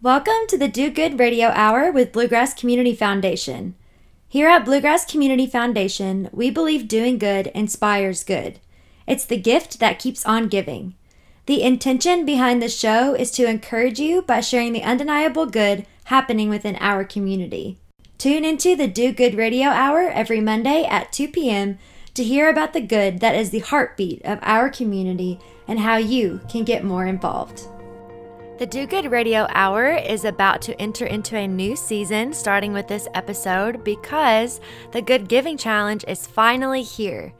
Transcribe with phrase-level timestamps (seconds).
[0.00, 3.74] Welcome to the Do Good Radio Hour with Bluegrass Community Foundation.
[4.28, 8.60] Here at Bluegrass Community Foundation, we believe doing good inspires good.
[9.08, 10.94] It's the gift that keeps on giving.
[11.46, 16.48] The intention behind the show is to encourage you by sharing the undeniable good happening
[16.48, 17.80] within our community.
[18.18, 21.76] Tune into the Do Good Radio Hour every Monday at 2 p.m.
[22.14, 26.40] to hear about the good that is the heartbeat of our community and how you
[26.48, 27.66] can get more involved.
[28.58, 32.88] The Do Good Radio Hour is about to enter into a new season starting with
[32.88, 37.34] this episode because the Good Giving Challenge is finally here.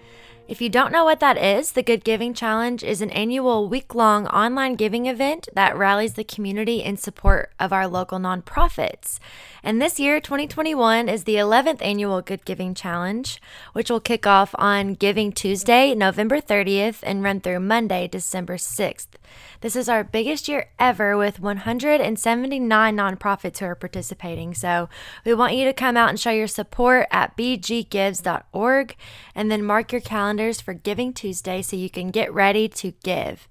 [0.47, 3.97] If you don't know what that is, the Good Giving Challenge is an annual week
[3.97, 9.19] long online giving event that rallies the community in support of our local nonprofits.
[9.62, 13.43] And this year, 2021, is the 11th annual Good Giving Challenge,
[13.73, 19.09] which will kick off on Giving Tuesday, November 30th, and run through Monday, December 6th.
[19.61, 24.55] This is our biggest year ever with 179 nonprofits who are participating.
[24.55, 24.89] So
[25.25, 28.97] we want you to come out and show your support at bggives.org
[29.34, 33.48] and then mark your calendars for Giving Tuesday so you can get ready to give.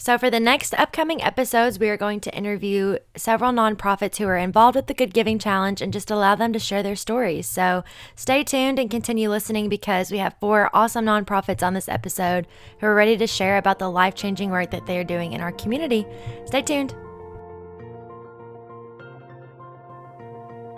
[0.00, 4.36] So, for the next upcoming episodes, we are going to interview several nonprofits who are
[4.36, 7.48] involved with the Good Giving Challenge and just allow them to share their stories.
[7.48, 7.82] So,
[8.14, 12.46] stay tuned and continue listening because we have four awesome nonprofits on this episode
[12.78, 15.40] who are ready to share about the life changing work that they are doing in
[15.40, 16.06] our community.
[16.46, 16.94] Stay tuned.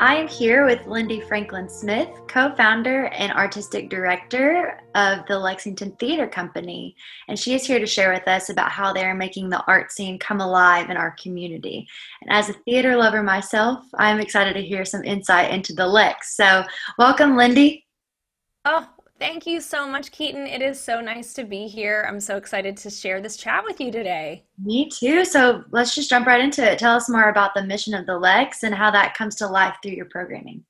[0.00, 5.92] I am here with Lyndy Franklin Smith, co founder and artistic director of the Lexington
[5.96, 6.96] Theater Company.
[7.28, 9.92] And she is here to share with us about how they are making the art
[9.92, 11.86] scene come alive in our community.
[12.22, 16.34] And as a theater lover myself, I'm excited to hear some insight into the Lex.
[16.34, 16.64] So,
[16.96, 17.84] welcome, Lyndy.
[18.64, 18.88] Oh,
[19.20, 20.46] Thank you so much, Keaton.
[20.46, 22.06] It is so nice to be here.
[22.08, 24.44] I'm so excited to share this chat with you today.
[24.64, 25.26] Me too.
[25.26, 26.78] So let's just jump right into it.
[26.78, 29.76] Tell us more about the mission of the Lex and how that comes to life
[29.82, 30.64] through your programming.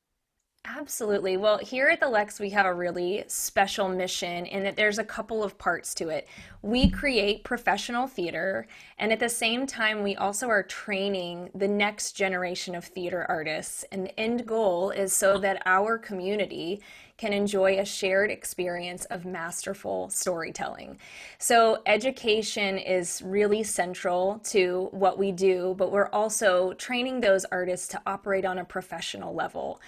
[0.76, 1.36] Absolutely.
[1.36, 5.04] Well, here at the Lex, we have a really special mission in that there's a
[5.04, 6.28] couple of parts to it.
[6.62, 12.12] We create professional theater, and at the same time, we also are training the next
[12.12, 13.84] generation of theater artists.
[13.90, 16.80] And the end goal is so that our community
[17.16, 20.98] can enjoy a shared experience of masterful storytelling.
[21.38, 27.88] So, education is really central to what we do, but we're also training those artists
[27.88, 29.80] to operate on a professional level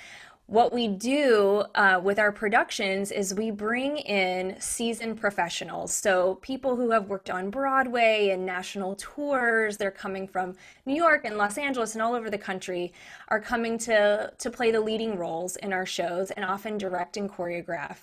[0.52, 5.94] what we do uh, with our productions is we bring in seasoned professionals.
[5.94, 10.54] So, people who have worked on Broadway and national tours, they're coming from
[10.84, 12.92] New York and Los Angeles and all over the country,
[13.28, 17.30] are coming to, to play the leading roles in our shows and often direct and
[17.30, 18.00] choreograph.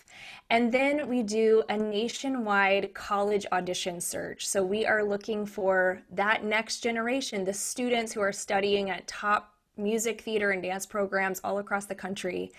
[0.50, 4.48] And then we do a nationwide college audition search.
[4.48, 9.54] So, we are looking for that next generation, the students who are studying at top
[9.80, 12.52] music, theater, and dance programs all across the country.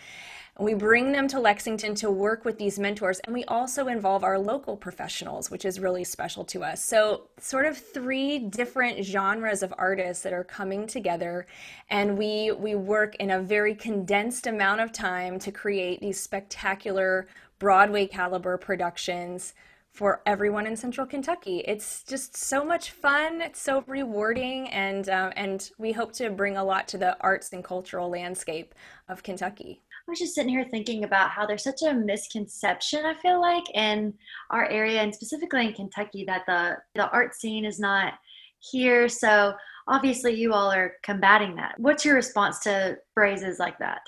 [0.58, 4.38] We bring them to Lexington to work with these mentors, and we also involve our
[4.38, 6.84] local professionals, which is really special to us.
[6.84, 11.46] So, sort of three different genres of artists that are coming together,
[11.88, 17.26] and we we work in a very condensed amount of time to create these spectacular
[17.58, 19.54] Broadway caliber productions
[19.92, 21.58] for everyone in Central Kentucky.
[21.66, 23.40] It's just so much fun.
[23.40, 27.52] It's so rewarding, and um, and we hope to bring a lot to the arts
[27.52, 28.74] and cultural landscape
[29.08, 29.82] of Kentucky.
[30.06, 33.04] I was just sitting here thinking about how there's such a misconception.
[33.04, 34.14] I feel like in
[34.50, 38.14] our area, and specifically in Kentucky, that the the art scene is not
[38.60, 39.08] here.
[39.08, 39.54] So
[39.88, 41.74] obviously, you all are combating that.
[41.78, 44.02] What's your response to phrases like that?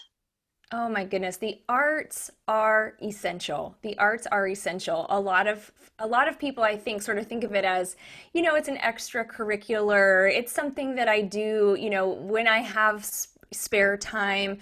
[0.74, 3.76] Oh my goodness, the arts are essential.
[3.82, 5.04] The arts are essential.
[5.10, 7.94] A lot of a lot of people I think sort of think of it as,
[8.32, 10.34] you know, it's an extracurricular.
[10.34, 13.04] It's something that I do, you know, when I have
[13.52, 14.58] spare time.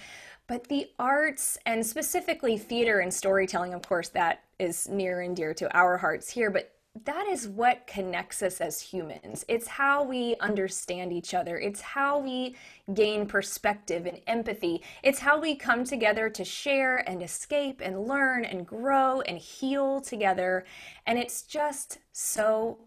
[0.49, 5.54] But the arts and specifically theater and storytelling, of course, that is near and dear
[5.54, 6.72] to our hearts here, but
[7.04, 9.44] that is what connects us as humans.
[9.48, 11.58] It's how we understand each other.
[11.58, 12.56] It's how we
[12.92, 14.82] gain perspective and empathy.
[15.02, 20.00] It's how we come together to share and escape and learn and grow and heal
[20.00, 20.64] together.
[21.06, 22.78] And it's just so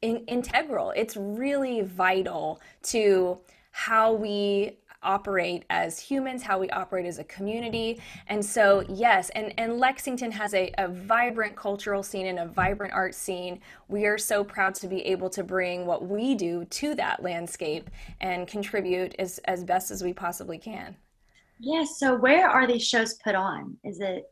[0.00, 0.92] in- integral.
[0.96, 3.40] It's really vital to
[3.72, 8.00] how we operate as humans, how we operate as a community.
[8.28, 12.92] And so, yes, and, and Lexington has a, a vibrant cultural scene and a vibrant
[12.92, 13.60] art scene.
[13.88, 17.90] We are so proud to be able to bring what we do to that landscape
[18.20, 20.96] and contribute as, as best as we possibly can.
[21.58, 22.00] Yes.
[22.00, 23.76] Yeah, so, where are these shows put on?
[23.84, 24.24] Is it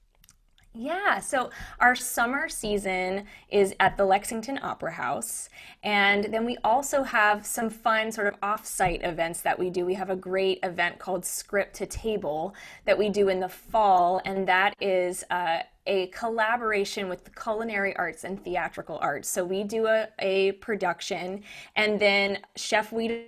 [0.75, 1.51] Yeah, so
[1.81, 5.49] our summer season is at the Lexington Opera House.
[5.83, 9.85] And then we also have some fun sort of off-site events that we do.
[9.85, 12.55] We have a great event called Script to Table
[12.85, 17.97] that we do in the fall, and that is uh, a collaboration with the culinary
[17.97, 19.29] arts and theatrical arts.
[19.29, 21.43] So we do a, a production,
[21.77, 23.25] and then Chef Ouita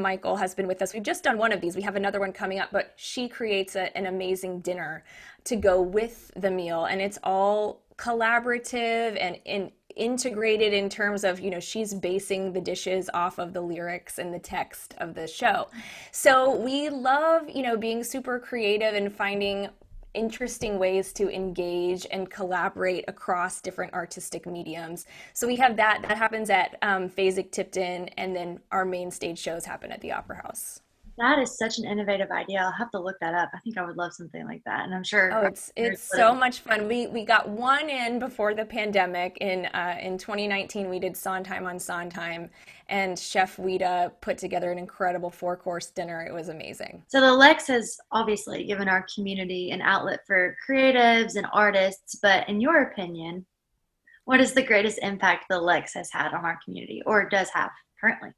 [0.00, 0.94] Michel has been with us.
[0.94, 1.76] We've just done one of these.
[1.76, 5.04] We have another one coming up, but she creates a, an amazing dinner
[5.44, 11.38] to go with the meal, and it's all collaborative and in, integrated in terms of
[11.38, 15.26] you know she's basing the dishes off of the lyrics and the text of the
[15.26, 15.68] show
[16.10, 19.68] so we love you know being super creative and finding
[20.14, 25.06] interesting ways to engage and collaborate across different artistic mediums.
[25.32, 26.02] So we have that.
[26.02, 30.42] That happens at um, Fasig-Tipton, and then our main stage shows happen at the Opera
[30.42, 30.80] House.
[31.18, 32.60] That is such an innovative idea.
[32.60, 33.50] I'll have to look that up.
[33.54, 35.30] I think I would love something like that, and I'm sure.
[35.32, 36.88] Oh, it's it's so much fun.
[36.88, 40.88] We we got one in before the pandemic in uh, in 2019.
[40.88, 42.48] We did Sondheim on Sondheim,
[42.88, 46.24] and Chef Ouita put together an incredible four course dinner.
[46.24, 47.02] It was amazing.
[47.08, 52.16] So the Lex has obviously given our community an outlet for creatives and artists.
[52.22, 53.44] But in your opinion,
[54.24, 57.70] what is the greatest impact the Lex has had on our community, or does have
[58.00, 58.30] currently?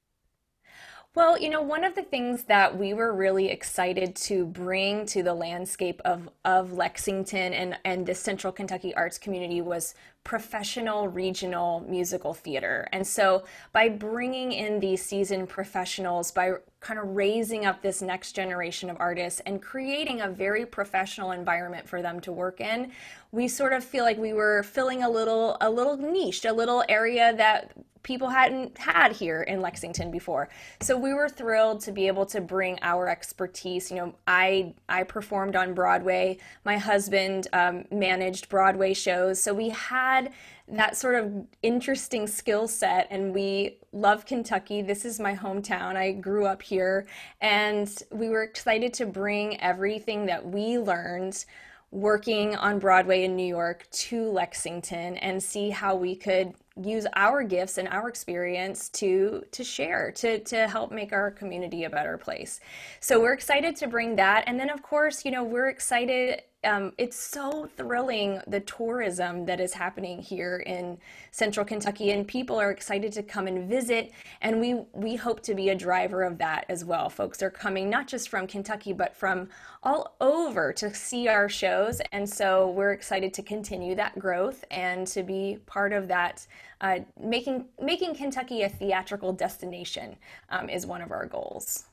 [1.16, 5.22] Well, you know, one of the things that we were really excited to bring to
[5.22, 9.94] the landscape of, of Lexington and, and the Central Kentucky arts community was
[10.24, 12.88] professional regional musical theater.
[12.92, 18.32] And so by bringing in these seasoned professionals, by kind of raising up this next
[18.32, 22.90] generation of artists and creating a very professional environment for them to work in,
[23.34, 26.84] we sort of feel like we were filling a little a little niche, a little
[26.88, 27.72] area that
[28.04, 30.48] people hadn't had here in Lexington before.
[30.80, 33.90] So we were thrilled to be able to bring our expertise.
[33.90, 36.38] You know, I I performed on Broadway.
[36.64, 40.32] My husband um, managed Broadway shows, so we had
[40.68, 44.80] that sort of interesting skill set and we love Kentucky.
[44.80, 45.96] This is my hometown.
[45.96, 47.06] I grew up here
[47.42, 51.44] and we were excited to bring everything that we learned
[51.90, 57.42] working on Broadway in New York to Lexington and see how we could use our
[57.44, 62.18] gifts and our experience to to share to to help make our community a better
[62.18, 62.58] place.
[62.98, 64.44] So we're excited to bring that.
[64.46, 69.60] And then of course you know we're excited um, it's so thrilling the tourism that
[69.60, 70.98] is happening here in
[71.30, 75.54] central kentucky and people are excited to come and visit and we we hope to
[75.54, 77.08] be a driver of that as well.
[77.08, 79.48] Folks are coming not just from kentucky but from
[79.82, 85.06] all over to see our shows and so we're excited to continue that growth and
[85.06, 86.46] to be part of that
[86.80, 90.16] uh, making making kentucky a theatrical destination
[90.50, 91.84] um, is one of our goals.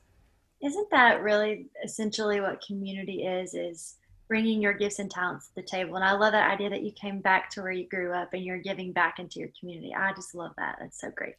[0.62, 3.96] Isn't that really essentially what community is is
[4.32, 5.94] bringing your gifts and talents to the table.
[5.94, 8.42] And I love that idea that you came back to where you grew up and
[8.42, 9.94] you're giving back into your community.
[9.94, 10.78] I just love that.
[10.80, 11.34] That's so great.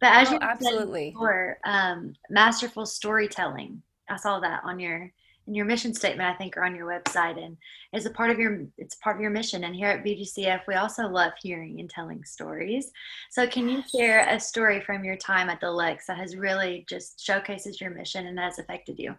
[0.00, 3.82] But as oh, you absolutely before, um, masterful storytelling.
[4.08, 5.12] I saw that on your
[5.48, 7.56] in your mission statement, I think, or on your website, and
[7.92, 9.64] it's a part of your it's part of your mission.
[9.64, 12.92] And here at BGCF, we also love hearing and telling stories.
[13.30, 16.86] So, can you share a story from your time at the Lex that has really
[16.88, 19.16] just showcases your mission and has affected you?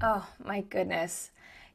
[0.00, 1.31] Oh my goodness.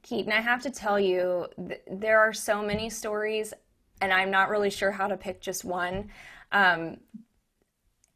[0.07, 3.53] Keaton, I have to tell you, th- there are so many stories,
[3.99, 6.09] and I'm not really sure how to pick just one.
[6.53, 6.97] Um,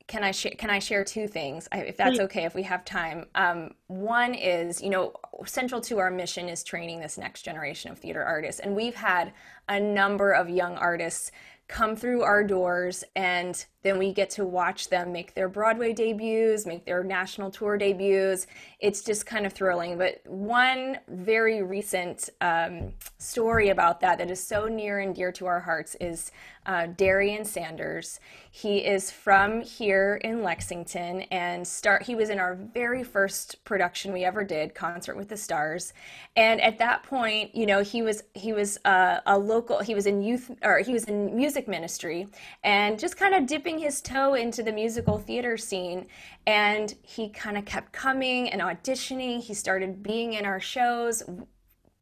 [0.08, 0.54] can I share?
[0.58, 3.26] Can I share two things, if that's okay, if we have time?
[3.36, 5.14] Um, one is, you know,
[5.46, 9.34] central to our mission is training this next generation of theater artists, and we've had
[9.68, 11.32] a number of young artists
[11.68, 16.66] come through our doors and then we get to watch them make their Broadway debuts,
[16.66, 18.48] make their national tour debuts.
[18.80, 19.98] It's just kind of thrilling.
[19.98, 25.46] But one very recent um, story about that that is so near and dear to
[25.46, 26.32] our hearts is
[26.66, 28.20] uh, Darian Sanders.
[28.52, 32.04] He is from here in Lexington and start.
[32.04, 35.94] He was in our very first production we ever did, Concert with the Stars.
[36.36, 39.80] And at that point, you know, he was he was uh, a local.
[39.80, 42.28] He was in youth or he was in music ministry
[42.64, 46.06] and just kind of dipping dipping his toe into the musical theater scene
[46.46, 49.42] and he kind of kept coming and auditioning.
[49.42, 51.24] He started being in our shows,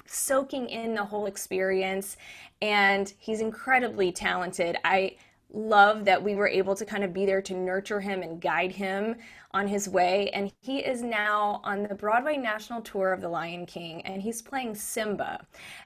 [0.05, 2.17] soaking in the whole experience,
[2.61, 4.77] and he's incredibly talented.
[4.83, 5.17] I
[5.51, 8.71] love that we were able to kind of be there to nurture him and guide
[8.71, 9.15] him
[9.51, 13.65] on his way and he is now on the Broadway national tour of The Lion
[13.65, 15.43] King and he's playing Simba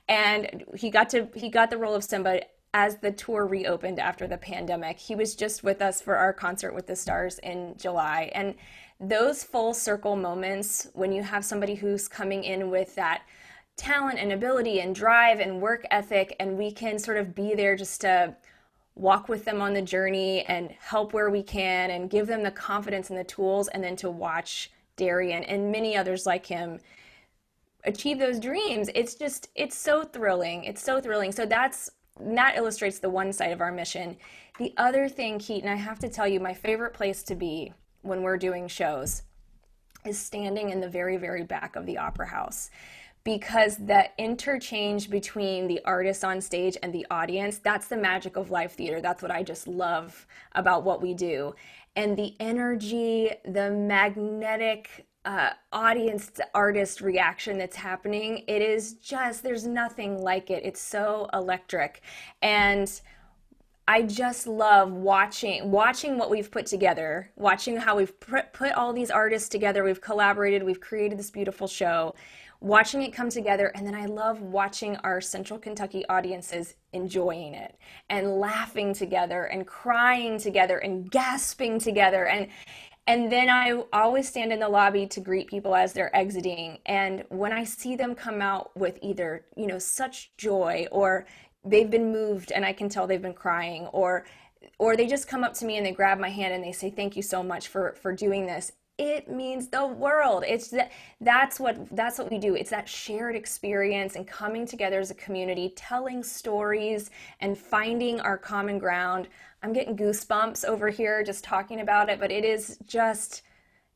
[0.10, 2.42] and he got to he got the role of Simba
[2.74, 4.98] as the tour reopened after the pandemic.
[4.98, 8.32] He was just with us for our concert with the stars in July.
[8.34, 8.56] And
[9.00, 13.24] those full circle moments when you have somebody who's coming in with that
[13.76, 17.76] talent and ability and drive and work ethic, and we can sort of be there
[17.76, 18.36] just to
[18.96, 22.52] walk with them on the journey and help where we can and give them the
[22.52, 26.80] confidence and the tools, and then to watch Darian and many others like him
[27.86, 28.90] achieve those dreams.
[28.94, 30.64] It's just, it's so thrilling.
[30.64, 31.32] It's so thrilling.
[31.32, 31.90] So that's
[32.20, 34.18] that illustrates the one side of our mission.
[34.60, 38.22] The other thing, Keaton, I have to tell you, my favorite place to be when
[38.22, 39.24] we're doing shows
[40.06, 42.70] is standing in the very, very back of the opera house
[43.24, 48.52] because that interchange between the artist on stage and the audience that's the magic of
[48.52, 51.56] live theater that's what i just love about what we do
[51.96, 59.66] and the energy the magnetic uh, audience artist reaction that's happening it is just there's
[59.66, 60.64] nothing like it.
[60.66, 62.02] It's so electric.
[62.42, 62.92] And
[63.88, 69.12] I just love watching watching what we've put together, watching how we've put all these
[69.12, 72.16] artists together, we've collaborated, we've created this beautiful show,
[72.62, 77.76] watching it come together, and then I love watching our Central Kentucky audiences enjoying it
[78.10, 82.28] and laughing together and crying together and gasping together.
[82.28, 82.48] And
[83.06, 86.80] and then I always stand in the lobby to greet people as they're exiting.
[86.86, 91.26] And when I see them come out with either, you know, such joy or
[91.66, 94.26] they've been moved and I can tell they've been crying or
[94.80, 96.90] or they just come up to me and they grab my hand and they say
[96.90, 100.44] thank you so much for for doing this it means the world.
[100.48, 102.56] It's that that's what that's what we do.
[102.56, 107.10] It's that shared experience and coming together as a community telling stories
[107.40, 109.28] and finding our common ground.
[109.64, 113.44] I'm getting goosebumps over here just talking about it but it is just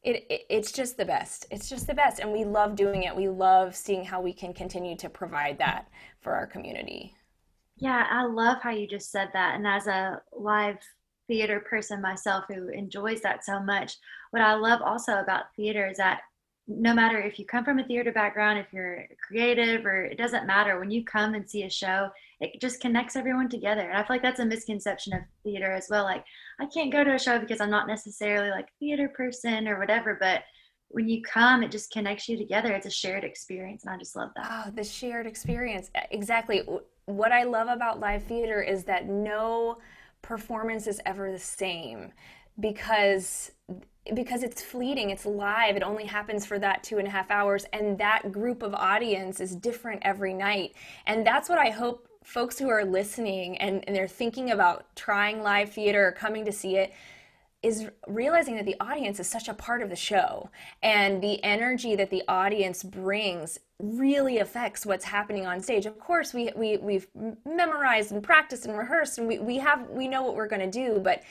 [0.04, 1.46] it, it, it's just the best.
[1.52, 2.20] It's just the best.
[2.20, 3.16] And we love doing it.
[3.16, 5.90] We love seeing how we can continue to provide that
[6.22, 7.14] for our community.
[7.76, 9.56] Yeah, I love how you just said that.
[9.56, 10.78] And as a live
[11.28, 13.98] theater person myself who enjoys that so much,
[14.32, 16.22] what I love also about theater is that
[16.70, 20.46] no matter if you come from a theater background, if you're creative, or it doesn't
[20.46, 22.10] matter, when you come and see a show,
[22.42, 23.88] it just connects everyone together.
[23.88, 26.04] And I feel like that's a misconception of theater as well.
[26.04, 26.26] Like,
[26.60, 29.80] I can't go to a show because I'm not necessarily like a theater person or
[29.80, 30.44] whatever, but
[30.90, 32.74] when you come, it just connects you together.
[32.74, 34.48] It's a shared experience, and I just love that.
[34.50, 35.90] Oh, the shared experience.
[36.12, 36.64] Exactly
[37.06, 39.78] what I love about live theater is that no
[40.22, 42.12] performance is ever the same
[42.60, 43.52] because
[44.16, 47.66] because it's fleeting it's live it only happens for that two and a half hours
[47.74, 50.74] and that group of audience is different every night.
[51.06, 55.42] And that's what i hope folks who are listening and, and they're thinking about trying
[55.42, 56.94] live theater or coming to see it
[57.68, 60.50] is realizing that the audience is such a part of the show
[60.82, 65.86] and the energy that the audience brings really affects what's happening on stage.
[65.86, 67.08] Of course, we, we, we've
[67.46, 70.72] memorized and practiced and rehearsed and we, we have, we know what we're going to
[70.72, 71.24] do, but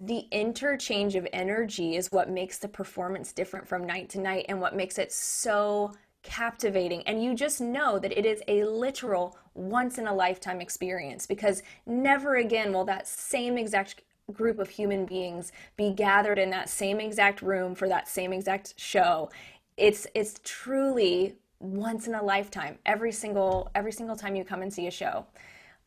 [0.00, 4.60] the interchange of energy is what makes the performance different from night to night and
[4.60, 7.02] what makes it so captivating.
[7.02, 11.62] And you just know that it is a literal once in a lifetime experience because
[11.84, 17.00] never again will that same exact group of human beings be gathered in that same
[17.00, 19.30] exact room for that same exact show.
[19.76, 24.72] It's it's truly once in a lifetime every single every single time you come and
[24.72, 25.26] see a show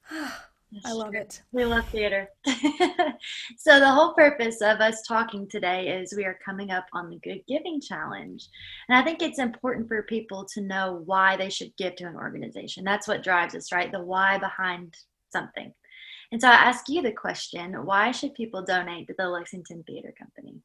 [0.83, 1.41] I love it.
[1.51, 2.27] We love theater.
[3.57, 7.19] so, the whole purpose of us talking today is we are coming up on the
[7.19, 8.45] Good Giving Challenge.
[8.89, 12.15] And I think it's important for people to know why they should give to an
[12.15, 12.83] organization.
[12.83, 13.91] That's what drives us, right?
[13.91, 14.95] The why behind
[15.31, 15.73] something.
[16.32, 20.13] And so, I ask you the question why should people donate to the Lexington Theater
[20.17, 20.62] Company?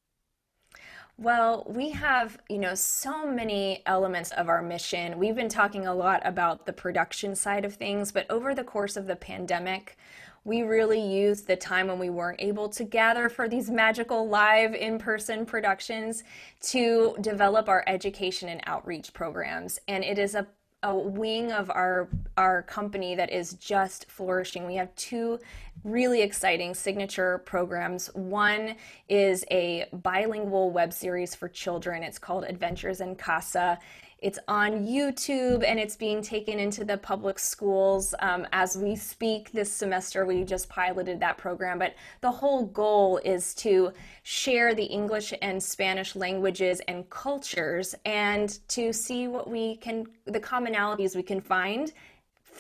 [1.20, 5.18] Well, we have, you know, so many elements of our mission.
[5.18, 8.96] We've been talking a lot about the production side of things, but over the course
[8.96, 9.98] of the pandemic,
[10.44, 14.74] we really used the time when we weren't able to gather for these magical live
[14.74, 16.24] in person productions
[16.62, 19.78] to develop our education and outreach programs.
[19.86, 20.46] And it is a
[20.82, 24.66] a wing of our our company that is just flourishing.
[24.66, 25.38] We have two
[25.84, 28.06] really exciting signature programs.
[28.14, 28.76] One
[29.08, 32.02] is a bilingual web series for children.
[32.02, 33.78] It's called Adventures in Casa.
[34.22, 39.50] It's on YouTube and it's being taken into the public schools um, as we speak
[39.52, 40.26] this semester.
[40.26, 45.62] We just piloted that program, but the whole goal is to share the English and
[45.62, 51.92] Spanish languages and cultures and to see what we can, the commonalities we can find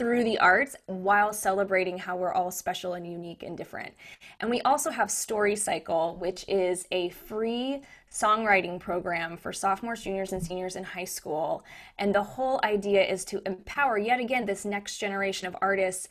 [0.00, 3.92] through the arts while celebrating how we're all special and unique and different.
[4.40, 10.32] And we also have Story Cycle, which is a free songwriting program for sophomores, juniors,
[10.32, 11.62] and seniors in high school.
[11.98, 16.08] And the whole idea is to empower, yet again, this next generation of artists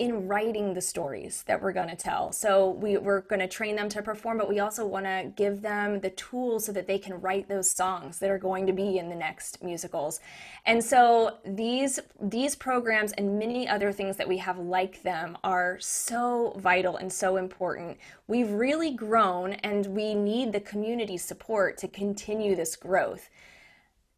[0.00, 2.32] in writing the stories that we're going to tell.
[2.32, 5.62] So we, we're going to train them to perform, but we also want to give
[5.62, 8.98] them the tools so that they can write those songs that are going to be
[8.98, 10.18] in the next musicals.
[10.66, 15.78] And so these these programs and many other things that we have like them are
[15.78, 17.96] so vital and so important.
[18.26, 23.30] We've really grown and we need the community support to continue this growth.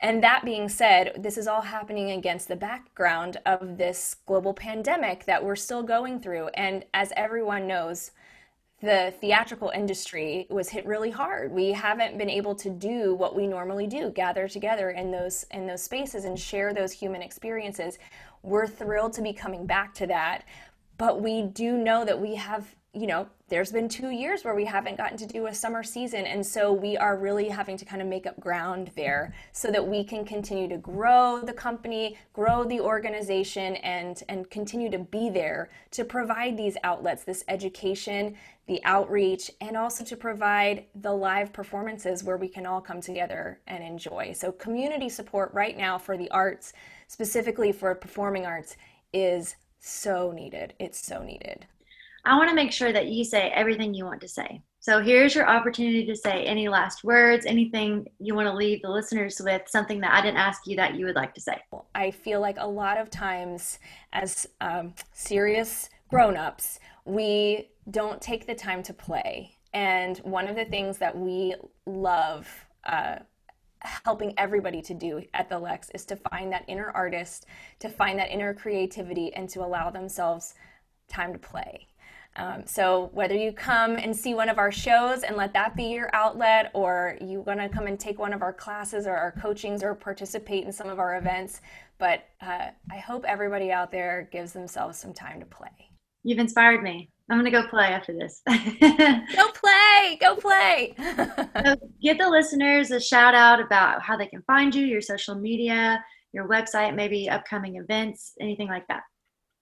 [0.01, 5.25] And that being said, this is all happening against the background of this global pandemic
[5.25, 6.49] that we're still going through.
[6.49, 8.11] And as everyone knows,
[8.83, 11.51] the theatrical industry was hit really hard.
[11.51, 15.67] We haven't been able to do what we normally do, gather together in those in
[15.67, 17.99] those spaces and share those human experiences.
[18.43, 20.45] We're thrilled to be coming back to that,
[20.99, 24.65] but we do know that we have you know, there's been two years where we
[24.65, 26.25] haven't gotten to do a summer season.
[26.25, 29.87] And so we are really having to kind of make up ground there so that
[29.87, 35.29] we can continue to grow the company, grow the organization, and, and continue to be
[35.29, 38.35] there to provide these outlets, this education,
[38.67, 43.61] the outreach, and also to provide the live performances where we can all come together
[43.67, 44.33] and enjoy.
[44.33, 46.73] So, community support right now for the arts,
[47.09, 48.77] specifically for performing arts,
[49.13, 50.73] is so needed.
[50.79, 51.67] It's so needed.
[52.27, 54.61] I want to make sure that you say everything you want to say.
[54.81, 58.91] So here's your opportunity to say any last words, anything you want to leave the
[58.91, 61.61] listeners with, something that I didn't ask you that you would like to say.
[61.95, 63.79] I feel like a lot of times,
[64.13, 69.57] as um, serious grown ups, we don't take the time to play.
[69.73, 71.55] And one of the things that we
[71.87, 72.49] love
[72.85, 73.17] uh,
[73.83, 77.47] helping everybody to do at the Lex is to find that inner artist,
[77.79, 80.55] to find that inner creativity, and to allow themselves
[81.09, 81.87] time to play.
[82.37, 85.85] Um, so whether you come and see one of our shows and let that be
[85.85, 89.33] your outlet, or you want to come and take one of our classes or our
[89.33, 91.61] coachings or participate in some of our events,
[91.99, 95.91] but uh, I hope everybody out there gives themselves some time to play.
[96.25, 97.11] You've inspired me.
[97.31, 98.43] I'm gonna go play after this.
[98.47, 98.55] go
[99.55, 100.95] play, go play.
[101.65, 105.35] so give the listeners a shout out about how they can find you, your social
[105.35, 106.03] media,
[106.33, 109.03] your website, maybe upcoming events, anything like that.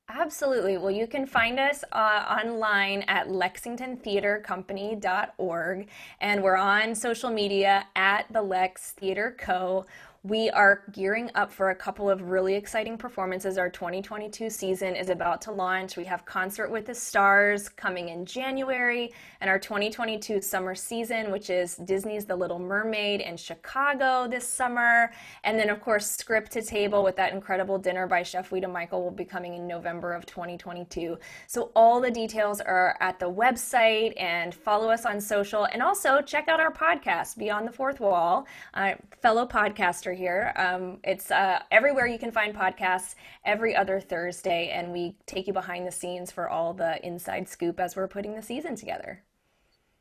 [0.09, 0.77] Absolutely.
[0.77, 5.89] Well, you can find us uh, online at lexingtontheatercompany.org,
[6.21, 9.87] and we're on social media at the Lex Theater Co.
[10.27, 13.59] We are gearing up for a couple of really exciting performances.
[13.59, 15.99] Our 2022 season is about to launch.
[15.99, 21.51] We have Concert with the Stars coming in January, and our 2022 summer season, which
[21.51, 25.13] is Disney's The Little Mermaid in Chicago this summer.
[25.43, 29.03] And then, of course, Script to Table with that incredible dinner by Chef Ouita Michel
[29.03, 31.19] will be coming in November of 2022.
[31.49, 35.67] So, all the details are at the website, and follow us on social.
[35.67, 40.53] And also, check out our podcast, Beyond the Fourth Wall, uh, fellow podcaster here.
[40.57, 45.53] Um, it's uh, everywhere you can find podcasts every other Thursday, and we take you
[45.53, 49.23] behind the scenes for all the inside scoop as we're putting the season together.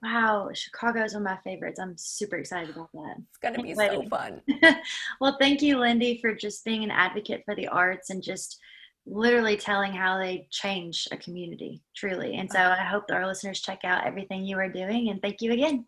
[0.03, 1.79] Wow, Chicago is one of my favorites.
[1.79, 3.15] I'm super excited about that.
[3.29, 4.41] It's going to be so fun.
[5.21, 8.59] well, thank you, Lyndy, for just being an advocate for the arts and just
[9.05, 12.35] literally telling how they change a community, truly.
[12.35, 15.09] And so I hope that our listeners check out everything you are doing.
[15.09, 15.85] And thank you again.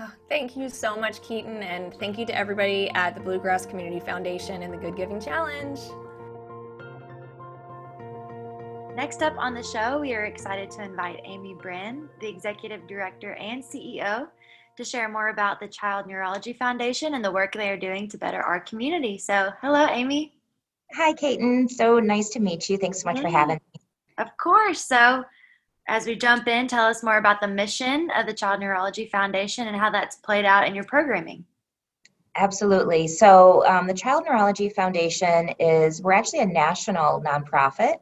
[0.00, 3.98] Oh, thank you so much, Keaton, and thank you to everybody at the Bluegrass Community
[3.98, 5.80] Foundation and the Good Giving Challenge.
[8.94, 13.34] Next up on the show, we are excited to invite Amy Brin, the Executive Director
[13.34, 14.28] and CEO,
[14.76, 18.18] to share more about the Child Neurology Foundation and the work they are doing to
[18.18, 19.18] better our community.
[19.18, 20.38] So, hello, Amy.
[20.94, 21.68] Hi, Keaton.
[21.68, 22.78] So nice to meet you.
[22.78, 23.80] Thanks so much for having me.
[24.18, 24.84] Of course.
[24.84, 25.24] So,
[25.88, 29.66] as we jump in, tell us more about the mission of the Child Neurology Foundation
[29.66, 31.44] and how that's played out in your programming.
[32.36, 33.08] Absolutely.
[33.08, 37.96] So, um, the Child Neurology Foundation is, we're actually a national nonprofit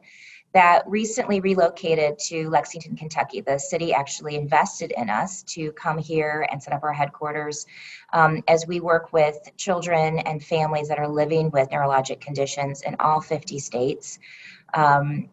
[0.53, 3.41] that recently relocated to Lexington, Kentucky.
[3.41, 7.65] The city actually invested in us to come here and set up our headquarters
[8.13, 12.95] um, as we work with children and families that are living with neurologic conditions in
[12.99, 14.19] all 50 states.
[14.73, 15.29] Um,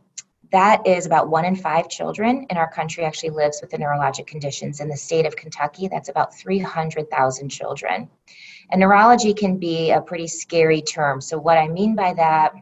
[0.51, 4.27] that is about one in five children in our country actually lives with the neurologic
[4.27, 4.81] conditions.
[4.81, 8.09] In the state of Kentucky, that's about 300,000 children.
[8.71, 11.21] And neurology can be a pretty scary term.
[11.21, 12.53] So, what I mean by that,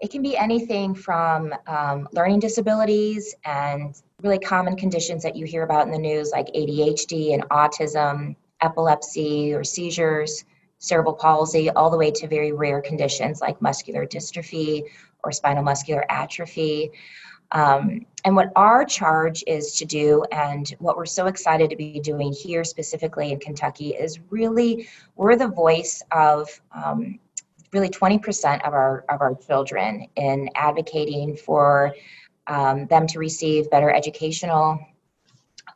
[0.00, 5.64] it can be anything from um, learning disabilities and really common conditions that you hear
[5.64, 10.44] about in the news, like ADHD and autism, epilepsy or seizures,
[10.78, 14.84] cerebral palsy, all the way to very rare conditions like muscular dystrophy
[15.24, 16.90] or spinal muscular atrophy.
[17.52, 21.98] Um, and what our charge is to do, and what we're so excited to be
[22.00, 27.18] doing here specifically in Kentucky, is really we're the voice of um,
[27.72, 31.94] really 20% of our of our children in advocating for
[32.46, 34.78] um, them to receive better educational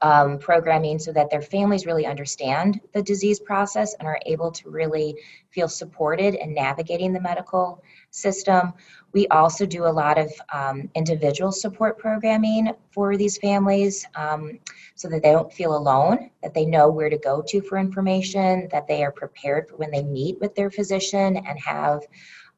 [0.02, 4.68] um, programming so that their families really understand the disease process and are able to
[4.68, 5.16] really
[5.50, 8.72] feel supported in navigating the medical system.
[9.12, 14.58] We also do a lot of um, individual support programming for these families um,
[14.96, 18.68] so that they don't feel alone, that they know where to go to for information,
[18.72, 22.00] that they are prepared for when they meet with their physician and have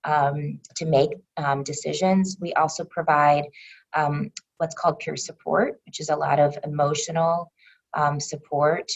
[0.05, 2.37] um, to make um, decisions.
[2.41, 3.45] We also provide
[3.95, 7.51] um, what's called peer support, which is a lot of emotional
[7.95, 8.91] um, support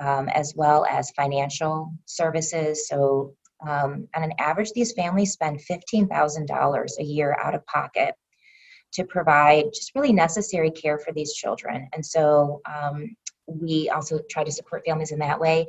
[0.00, 2.88] um, as well as financial services.
[2.88, 3.34] So,
[3.66, 8.14] um, on an average, these families spend $15,000 a year out of pocket
[8.92, 11.88] to provide just really necessary care for these children.
[11.92, 15.66] And so, um, we also try to support families in that way.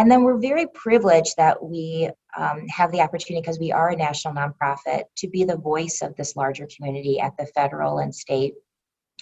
[0.00, 3.96] And then we're very privileged that we um, have the opportunity, because we are a
[3.96, 8.54] national nonprofit, to be the voice of this larger community at the federal and state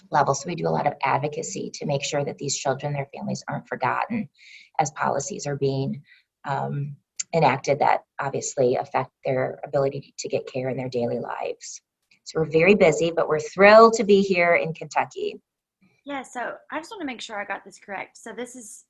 [0.09, 0.33] level.
[0.33, 3.43] So we do a lot of advocacy to make sure that these children, their families
[3.49, 4.29] aren't forgotten
[4.79, 6.01] as policies are being
[6.45, 6.95] um,
[7.33, 11.81] enacted that obviously affect their ability to get care in their daily lives.
[12.23, 15.41] So we're very busy, but we're thrilled to be here in Kentucky.
[16.05, 18.17] Yeah, so I just want to make sure I got this correct.
[18.17, 18.85] So this is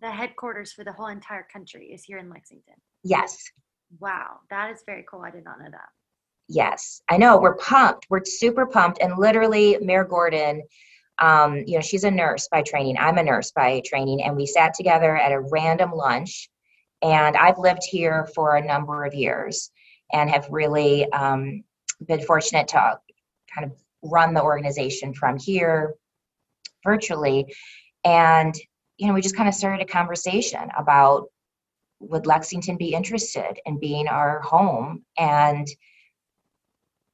[0.00, 2.74] the headquarters for the whole entire country is here in Lexington.
[3.02, 3.50] Yes.
[3.98, 5.22] Wow, that is very cool.
[5.22, 5.88] I did not know that.
[6.48, 7.38] Yes, I know.
[7.38, 8.06] We're pumped.
[8.10, 9.00] We're super pumped.
[9.00, 10.62] And literally, Mayor Gorton,
[11.18, 12.96] um, you know, she's a nurse by training.
[12.98, 14.22] I'm a nurse by training.
[14.22, 16.48] And we sat together at a random lunch.
[17.02, 19.70] And I've lived here for a number of years
[20.12, 21.64] and have really um,
[22.06, 22.98] been fortunate to
[23.52, 25.94] kind of run the organization from here
[26.84, 27.54] virtually.
[28.04, 28.54] And,
[28.98, 31.26] you know, we just kind of started a conversation about
[32.00, 35.04] would Lexington be interested in being our home?
[35.18, 35.66] And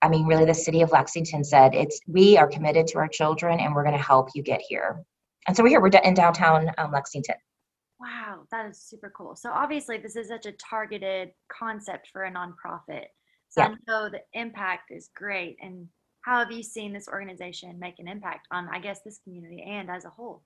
[0.00, 3.60] I mean, really, the city of Lexington said it's we are committed to our children,
[3.60, 5.02] and we're going to help you get here.
[5.46, 5.80] And so we're here.
[5.80, 7.36] We're in downtown um, Lexington.
[8.00, 9.36] Wow, that is super cool.
[9.36, 13.04] So obviously, this is such a targeted concept for a nonprofit.
[13.48, 13.68] So yeah.
[13.68, 15.56] I know the impact is great.
[15.60, 15.86] And
[16.22, 19.90] how have you seen this organization make an impact on, I guess, this community and
[19.90, 20.42] as a whole?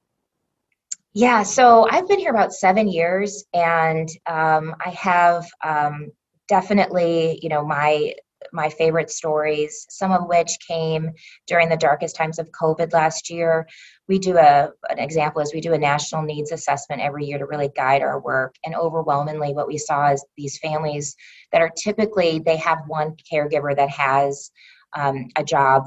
[1.17, 6.13] Yeah, so I've been here about seven years, and um, I have um,
[6.47, 8.13] definitely, you know, my
[8.53, 11.11] my favorite stories, some of which came
[11.47, 13.67] during the darkest times of COVID last year.
[14.09, 17.47] We do a an example is we do a national needs assessment every year to
[17.47, 18.55] really guide our work.
[18.67, 21.17] And overwhelmingly, what we saw is these families
[21.51, 24.51] that are typically they have one caregiver that has
[24.95, 25.85] um, a job.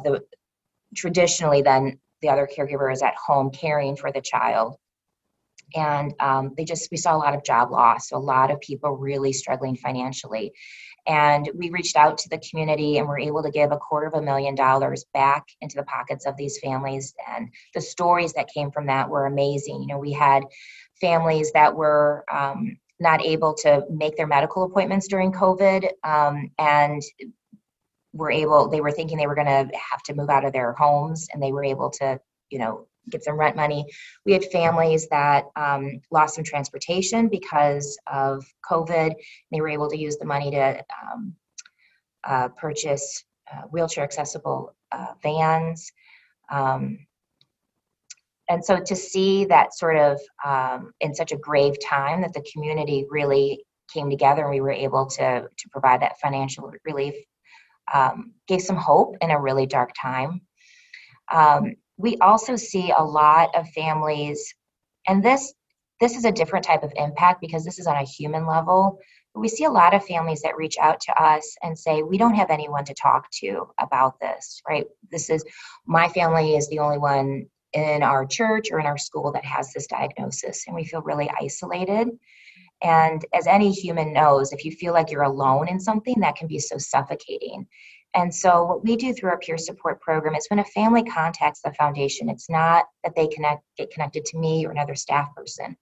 [0.95, 4.75] traditionally, then the other caregiver is at home caring for the child
[5.75, 8.59] and um, they just we saw a lot of job loss so a lot of
[8.61, 10.51] people really struggling financially.
[11.07, 14.13] And we reached out to the community and were able to give a quarter of
[14.13, 17.13] a million dollars back into the pockets of these families.
[17.27, 19.81] And the stories that came from that were amazing.
[19.81, 20.43] You know we had
[21.01, 27.01] families that were um, not able to make their medical appointments during covid um, and
[28.13, 30.73] were able they were thinking they were going to have to move out of their
[30.73, 33.85] homes and they were able to you know get some rent money.
[34.25, 39.13] We had families that um, lost some transportation because of COVID.
[39.51, 41.35] They were able to use the money to um,
[42.23, 45.91] uh, purchase uh, wheelchair accessible uh, vans.
[46.51, 46.99] Um,
[48.49, 52.45] and so to see that sort of um, in such a grave time that the
[52.51, 57.15] community really came together and we were able to, to provide that financial relief
[57.93, 60.41] um, gave some hope in a really dark time.
[61.31, 64.55] Um, we also see a lot of families
[65.07, 65.53] and this
[65.99, 68.97] this is a different type of impact because this is on a human level
[69.33, 72.17] but we see a lot of families that reach out to us and say we
[72.17, 74.85] don't have anyone to talk to about this right?
[75.11, 75.43] This is
[75.85, 79.71] my family is the only one in our church or in our school that has
[79.73, 82.07] this diagnosis and we feel really isolated.
[82.81, 86.47] And as any human knows if you feel like you're alone in something that can
[86.47, 87.67] be so suffocating
[88.15, 91.61] and so, what we do through our peer support program is when a family contacts
[91.61, 95.77] the foundation, it's not that they connect get connected to me or another staff person,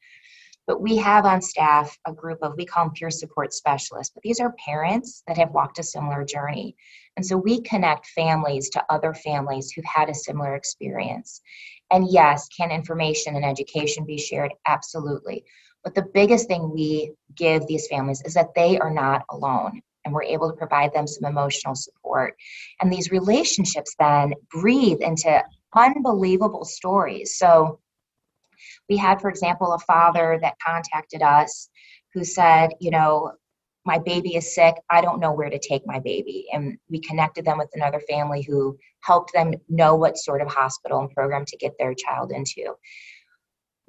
[0.65, 4.11] but we have on staff a group of we call them peer support specialists.
[4.13, 6.75] But these are parents that have walked a similar journey,
[7.15, 11.41] and so we connect families to other families who've had a similar experience.
[11.91, 14.53] And yes, can information and education be shared?
[14.67, 15.45] Absolutely.
[15.81, 20.13] But the biggest thing we give these families is that they are not alone and
[20.13, 22.35] we're able to provide them some emotional support.
[22.81, 25.43] And these relationships then breathe into
[25.75, 27.37] unbelievable stories.
[27.37, 27.79] So
[28.89, 31.69] we had, for example, a father that contacted us
[32.13, 33.33] who said, you know,
[33.85, 34.75] my baby is sick.
[34.89, 36.47] I don't know where to take my baby.
[36.53, 41.01] And we connected them with another family who helped them know what sort of hospital
[41.01, 42.75] and program to get their child into.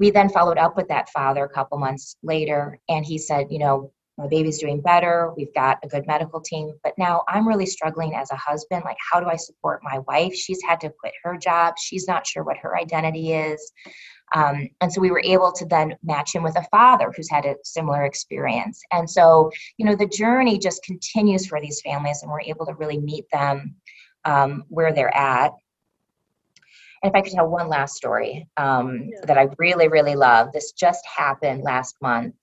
[0.00, 3.59] We then followed up with that father a couple months later, and he said, You
[3.59, 5.33] know, my baby's doing better.
[5.37, 6.74] We've got a good medical team.
[6.83, 8.83] But now I'm really struggling as a husband.
[8.85, 10.35] Like, how do I support my wife?
[10.35, 11.74] She's had to quit her job.
[11.78, 13.72] She's not sure what her identity is.
[14.35, 17.46] Um, and so we were able to then match him with a father who's had
[17.46, 18.83] a similar experience.
[18.92, 22.74] And so, you know, the journey just continues for these families, and we're able to
[22.74, 23.76] really meet them
[24.24, 25.52] um, where they're at.
[27.02, 29.24] And if I could tell one last story um, yeah.
[29.26, 32.35] that I really, really love, this just happened last month.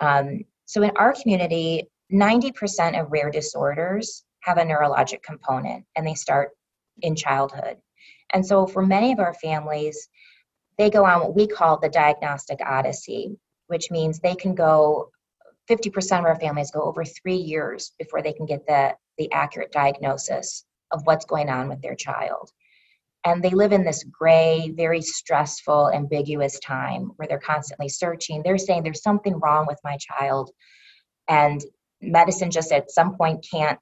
[0.00, 6.14] Um, so in our community, 90% of rare disorders have a neurologic component and they
[6.14, 6.50] start
[7.02, 7.76] in childhood.
[8.32, 10.08] And so for many of our families,
[10.78, 13.36] they go on what we call the diagnostic odyssey,
[13.68, 15.10] which means they can go
[15.70, 19.72] 50% of our families go over three years before they can get the, the accurate
[19.72, 22.50] diagnosis of what's going on with their child.
[23.24, 28.42] And they live in this gray, very stressful, ambiguous time where they're constantly searching.
[28.42, 30.50] They're saying there's something wrong with my child.
[31.28, 31.64] And
[32.02, 33.78] medicine just at some point can't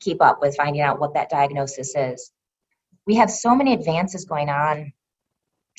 [0.00, 2.30] keep up with finding out what that diagnosis is.
[3.06, 4.92] We have so many advances going on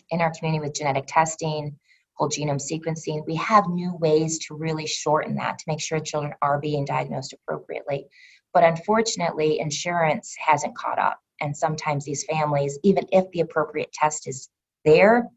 [0.09, 1.77] in our community with genetic testing,
[2.15, 3.25] whole genome sequencing.
[3.25, 7.33] We have new ways to really shorten that to make sure children are being diagnosed
[7.33, 8.07] appropriately.
[8.53, 11.19] But unfortunately, insurance hasn't caught up.
[11.41, 14.49] And sometimes these families, even if the appropriate test is
[14.83, 15.27] there,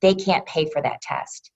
[0.00, 1.50] they can't pay for that test.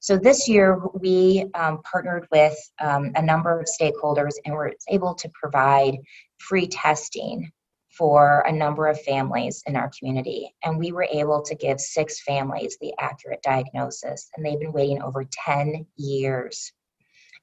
[0.00, 5.14] So this year, we um, partnered with um, a number of stakeholders and were able
[5.14, 5.96] to provide
[6.38, 7.50] free testing
[7.98, 10.54] for a number of families in our community.
[10.62, 15.02] And we were able to give six families the accurate diagnosis, and they've been waiting
[15.02, 16.72] over 10 years.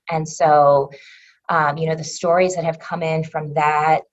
[0.10, 0.92] And so,
[1.50, 4.04] um, you know, the stories that have come in from that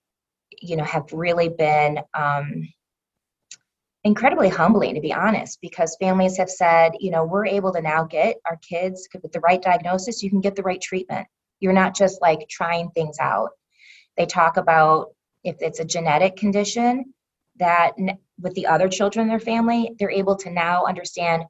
[0.62, 2.68] you know have really been um,
[4.04, 8.04] incredibly humbling to be honest because families have said you know we're able to now
[8.04, 11.26] get our kids with the right diagnosis you can get the right treatment.
[11.60, 13.50] You're not just like trying things out.
[14.16, 17.14] They talk about if it's a genetic condition
[17.58, 17.92] that
[18.40, 21.44] with the other children in their family they're able to now understand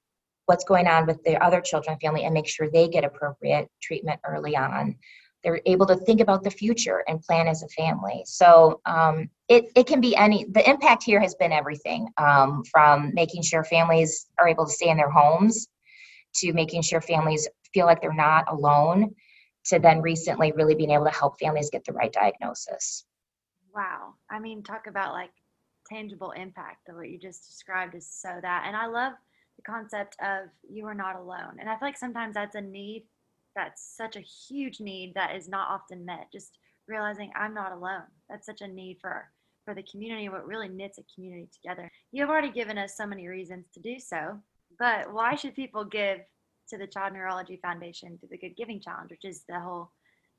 [0.47, 4.21] what's going on with the other children family and make sure they get appropriate treatment
[4.27, 4.97] early on
[5.43, 8.23] they're able to think about the future and plan as a family.
[8.27, 13.13] So um, it, it can be any the impact here has been everything um, from
[13.15, 15.69] making sure families are able to stay in their homes
[16.37, 19.15] to making sure families feel like they're not alone
[19.67, 23.05] to then recently really being able to help families get the right diagnosis.
[23.75, 24.15] Wow.
[24.31, 25.31] I mean talk about like
[25.89, 29.13] tangible impact of what you just described is so that and i love
[29.57, 33.05] the concept of you are not alone and i feel like sometimes that's a need
[33.55, 36.29] that's such a huge need that is not often met.
[36.33, 38.05] Just realizing I'm not alone.
[38.29, 39.31] That's such a need for
[39.65, 41.89] for the community, what really knits a community together.
[42.11, 44.41] You've already given us so many reasons to do so,
[44.77, 46.19] but why should people give
[46.69, 49.93] to the Child Neurology Foundation to the Good Giving Challenge, which is the whole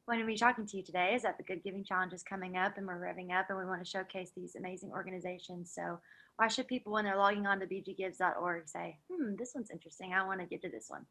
[0.05, 2.57] point of me talking to you today is that the Good Giving Challenge is coming
[2.57, 5.71] up and we're revving up and we want to showcase these amazing organizations.
[5.73, 5.99] So
[6.35, 10.13] why should people when they're logging on to bggives.org say, hmm, this one's interesting.
[10.13, 11.05] I want to give to this one?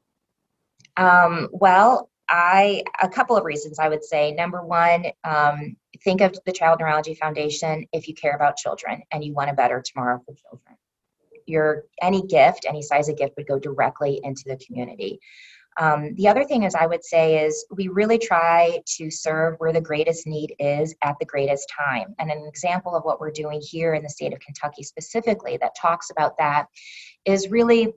[0.96, 4.33] Um, well, I a couple of reasons I would say.
[4.33, 9.24] Number one, um, think of the Child Neurology Foundation if you care about children and
[9.24, 10.76] you want a better tomorrow for children.
[11.46, 15.20] Your any gift, any size of gift, would go directly into the community.
[15.78, 19.72] Um, the other thing is, I would say, is we really try to serve where
[19.72, 22.14] the greatest need is at the greatest time.
[22.18, 25.74] And an example of what we're doing here in the state of Kentucky specifically that
[25.74, 26.66] talks about that
[27.24, 27.94] is really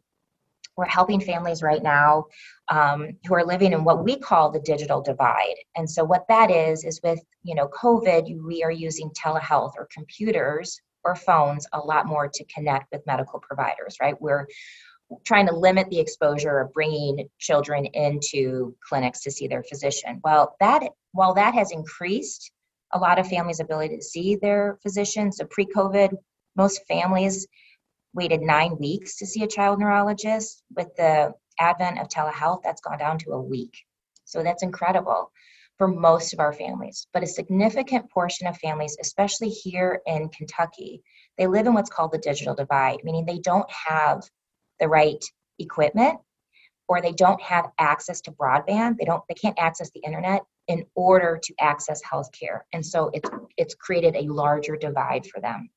[0.78, 2.26] we're helping families right now
[2.70, 5.56] um, who are living in what we call the digital divide.
[5.76, 9.88] And so what that is is with you know COVID, we are using telehealth or
[9.92, 13.98] computers or phones a lot more to connect with medical providers.
[14.02, 14.48] Right, we're
[15.24, 20.20] trying to limit the exposure of bringing children into clinics to see their physician.
[20.24, 22.52] Well, that while that has increased
[22.94, 26.12] a lot of families' ability to see their physician, so pre-COVID,
[26.56, 27.48] most families
[28.16, 30.64] waited nine weeks to see a child neurologist.
[30.76, 33.78] With the advent of telehealth, that's gone down to a week.
[34.24, 35.32] So that's incredible
[35.78, 37.08] for most of our families.
[37.14, 41.02] But a significant portion of families, especially here in Kentucky,
[41.38, 44.24] they live in what's called the digital divide, meaning they don't have
[44.80, 45.24] the right
[45.60, 46.20] equipment
[46.88, 50.86] or they don't have access to broadband they don't they can't access the internet in
[50.96, 55.70] order to access healthcare and so it's it's created a larger divide for them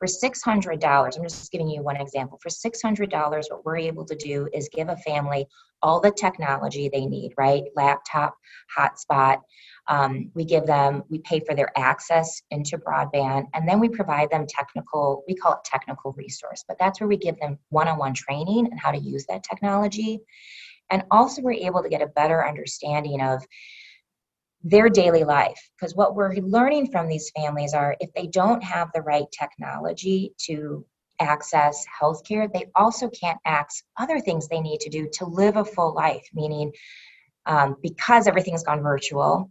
[0.00, 2.38] For $600, I'm just giving you one example.
[2.42, 3.12] For $600,
[3.50, 5.46] what we're able to do is give a family
[5.82, 7.64] all the technology they need, right?
[7.76, 8.34] Laptop,
[8.74, 9.40] hotspot.
[9.88, 14.30] Um, we give them, we pay for their access into broadband, and then we provide
[14.30, 17.98] them technical, we call it technical resource, but that's where we give them one on
[17.98, 20.20] one training and how to use that technology.
[20.90, 23.44] And also, we're able to get a better understanding of
[24.62, 25.70] their daily life.
[25.76, 30.34] Because what we're learning from these families are if they don't have the right technology
[30.46, 30.84] to
[31.22, 35.64] access healthcare they also can't access other things they need to do to live a
[35.64, 36.26] full life.
[36.34, 36.72] Meaning
[37.46, 39.50] um, because everything's gone virtual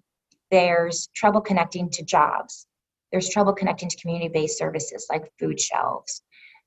[0.51, 2.65] there's trouble connecting to jobs.
[3.11, 6.21] There's trouble connecting to community-based services like food shelves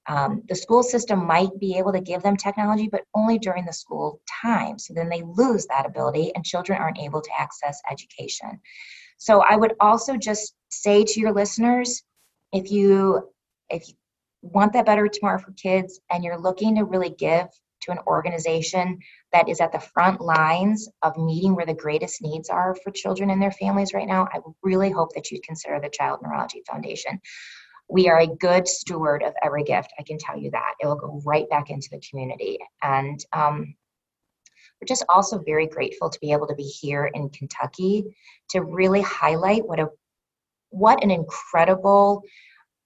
[0.09, 3.73] um, the school system might be able to give them technology, but only during the
[3.73, 4.79] school time.
[4.79, 8.61] So then they lose that ability, and children aren't able to access education.
[9.19, 12.03] So I would also just say to your listeners,
[12.53, 13.31] if you
[13.71, 13.95] if you
[14.43, 17.47] want that better tomorrow for kids, and you're looking to really give
[17.83, 18.99] to an organization
[19.33, 23.31] that is at the front lines of meeting where the greatest needs are for children
[23.31, 27.21] and their families right now, I really hope that you'd consider the Child Neurology Foundation
[27.89, 29.93] we are a good steward of every gift.
[29.99, 30.75] I can tell you that.
[30.81, 32.59] It will go right back into the community.
[32.83, 33.75] And um,
[34.81, 38.05] we're just also very grateful to be able to be here in Kentucky
[38.51, 39.89] to really highlight what a
[40.71, 42.23] what an incredible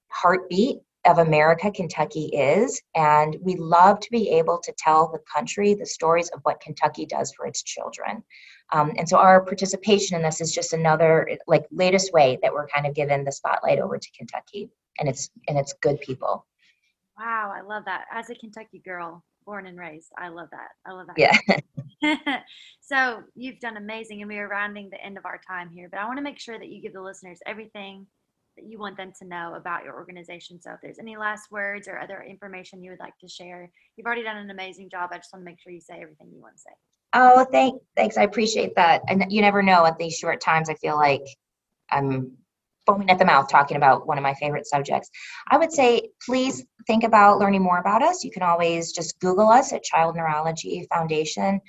[0.08, 2.82] heartbeat of America Kentucky is.
[2.96, 7.06] And we love to be able to tell the country the stories of what Kentucky
[7.06, 8.24] does for its children.
[8.72, 12.66] Um, and so our participation in this is just another like latest way that we're
[12.66, 16.46] kind of given the spotlight over to Kentucky and it's and it's good people.
[17.18, 18.04] Wow, I love that.
[18.12, 20.68] As a Kentucky girl, born and raised, I love that.
[20.84, 21.18] I love that.
[21.18, 21.60] Yeah.
[22.80, 25.88] so you've done amazing, and we are rounding the end of our time here.
[25.90, 28.06] But I want to make sure that you give the listeners everything
[28.56, 30.60] that you want them to know about your organization.
[30.60, 34.06] So if there's any last words or other information you would like to share, you've
[34.06, 35.10] already done an amazing job.
[35.12, 36.74] I just want to make sure you say everything you want to say.
[37.12, 38.16] Oh, thank, thanks.
[38.16, 39.02] I appreciate that.
[39.08, 40.68] And you never know at these short times.
[40.68, 41.22] I feel like
[41.90, 42.32] I'm
[42.86, 45.10] foaming at the mouth talking about one of my favorite subjects.
[45.50, 48.24] I would say please think about learning more about us.
[48.24, 51.60] You can always just Google us at Child Neurology Foundation.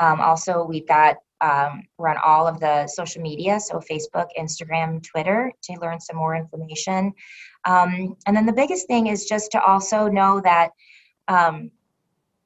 [0.00, 5.02] Um, also, we've got um, we're on all of the social media, so Facebook, Instagram,
[5.02, 7.12] Twitter, to learn some more information.
[7.64, 10.70] Um, and then the biggest thing is just to also know that
[11.26, 11.72] um,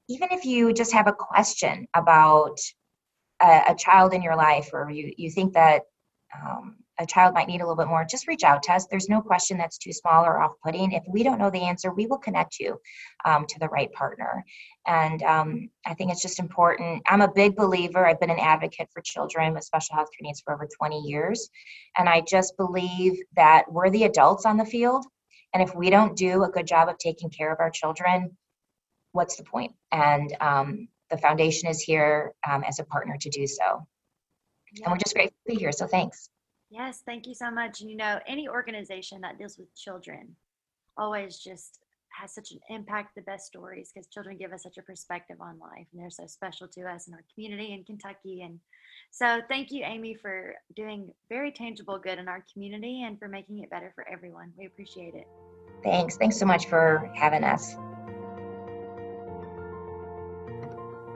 [0.08, 2.58] even if you just have a question about
[3.42, 5.82] a, a, child in your life, or you you think that
[6.34, 8.86] um, a child might need a little bit more, just reach out to us.
[8.86, 10.92] There's no question that's too small or off putting.
[10.92, 12.80] If we don't know the answer, we will connect you
[13.24, 14.44] um, to the right partner.
[14.86, 17.02] And um, I think it's just important.
[17.06, 20.40] I'm a big believer, I've been an advocate for children with special health care needs
[20.40, 21.50] for over 20 years.
[21.98, 25.04] And I just believe that we're the adults on the field.
[25.52, 28.36] And if we don't do a good job of taking care of our children,
[29.12, 29.72] what's the point?
[29.92, 33.86] And um, the foundation is here um, as a partner to do so.
[34.72, 34.84] Yeah.
[34.84, 35.72] And we're just grateful to be here.
[35.72, 36.28] So thanks.
[36.70, 37.80] Yes, thank you so much.
[37.80, 40.36] And You know, any organization that deals with children
[40.96, 41.80] always just
[42.20, 45.58] has such an impact the best stories because children give us such a perspective on
[45.58, 48.42] life and they're so special to us in our community in Kentucky.
[48.42, 48.58] And
[49.10, 53.58] so thank you, Amy, for doing very tangible good in our community and for making
[53.58, 54.52] it better for everyone.
[54.56, 55.26] We appreciate it.
[55.82, 56.16] Thanks.
[56.16, 57.76] Thanks so much for having us.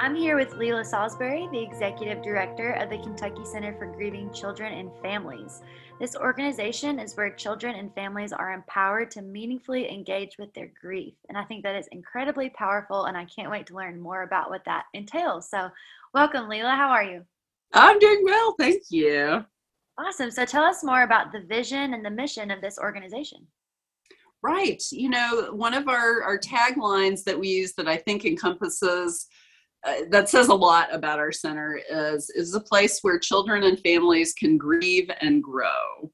[0.02, 4.72] I'm here with Leila Salisbury, the Executive Director of the Kentucky Center for Grieving Children
[4.72, 5.60] and Families.
[6.00, 11.12] This organization is where children and families are empowered to meaningfully engage with their grief.
[11.28, 14.48] And I think that is incredibly powerful, and I can't wait to learn more about
[14.48, 15.50] what that entails.
[15.50, 15.68] So,
[16.14, 16.70] welcome, Leila.
[16.70, 17.22] How are you?
[17.74, 19.44] I'm doing well, thank you.
[19.98, 20.30] Awesome.
[20.30, 23.46] So, tell us more about the vision and the mission of this organization.
[24.42, 24.82] Right.
[24.92, 29.26] You know, one of our, our taglines that we use that I think encompasses
[29.86, 33.80] uh, that says a lot about our center is is a place where children and
[33.80, 36.10] families can grieve and grow.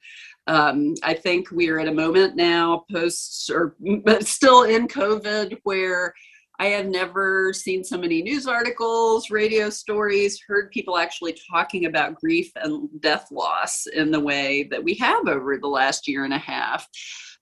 [0.49, 3.75] Um, i think we are at a moment now post or
[4.05, 6.15] but still in covid where
[6.61, 12.15] i have never seen so many news articles radio stories heard people actually talking about
[12.15, 16.35] grief and death loss in the way that we have over the last year and
[16.35, 16.87] a half.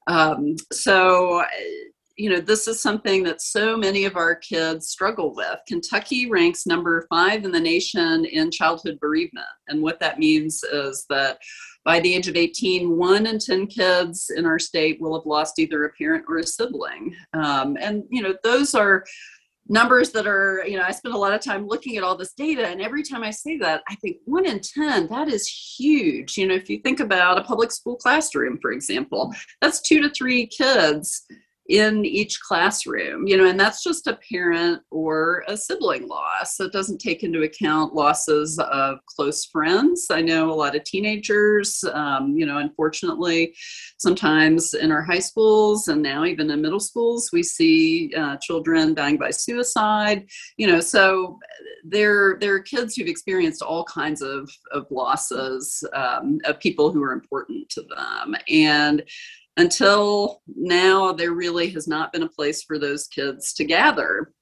[0.06, 1.44] Um, so
[2.16, 5.58] you know, this is something that so many of our kids struggle with.
[5.66, 9.46] Kentucky ranks number five in the nation in childhood bereavement.
[9.68, 11.38] And what that means is that
[11.84, 15.58] by the age of 18, one in 10 kids in our state will have lost
[15.58, 17.14] either a parent or a sibling.
[17.34, 19.04] Um, and, you know, those are
[19.68, 22.34] numbers that are, you know, I spend a lot of time looking at all this
[22.34, 22.66] data.
[22.66, 26.36] And every time I say that, I think one in 10, that is huge.
[26.36, 30.10] You know, if you think about a public school classroom, for example, that's two to
[30.10, 31.26] three kids
[31.68, 36.56] in each classroom you know and that's just a parent or a sibling loss.
[36.56, 40.08] So it doesn't take into account losses of close friends.
[40.10, 43.54] I know a lot of teenagers um, you know unfortunately
[43.98, 48.94] sometimes in our high schools and now even in middle schools we see uh, children
[48.94, 51.38] dying by suicide you know so
[51.84, 57.02] there there are kids who've experienced all kinds of of losses um, of people who
[57.02, 58.34] are important to them.
[58.48, 59.02] And
[59.56, 64.32] until now there really has not been a place for those kids to gather.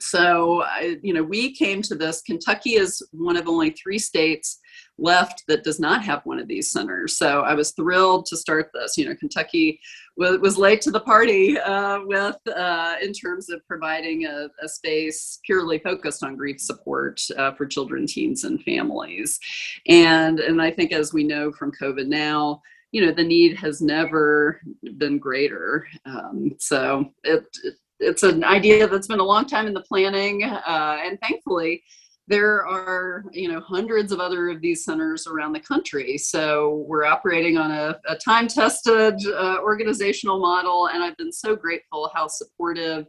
[0.00, 0.64] So
[1.02, 4.60] you know we came to this kentucky is one of only three states
[4.96, 7.16] left that does not have one of these centers.
[7.16, 8.96] So i was thrilled to start this.
[8.96, 9.80] You know kentucky
[10.16, 14.68] was, was late to the party uh, with uh, in terms of providing a, a,
[14.68, 19.40] space purely focused on grief support uh, for children teens and families.
[19.88, 22.62] And and i think as we know from covid now
[22.92, 24.60] you know the need has never
[24.96, 25.86] been greater.
[26.04, 30.44] Um, so it, it, it's an idea that's been a long time in the planning
[30.44, 31.82] uh, and thankfully
[32.28, 36.18] there are you know hundreds of other of these centers around the country.
[36.18, 41.56] So we're operating on a, a time tested uh, organizational model and i've been so
[41.56, 43.06] grateful how supportive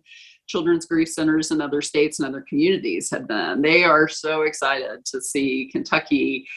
[0.47, 3.61] children's grief centers in other states and other communities have been.
[3.61, 6.47] They are so excited to see kentucky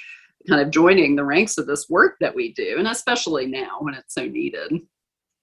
[0.49, 3.95] kind of joining the ranks of this work that we do, and especially now when
[3.95, 4.73] it's so needed.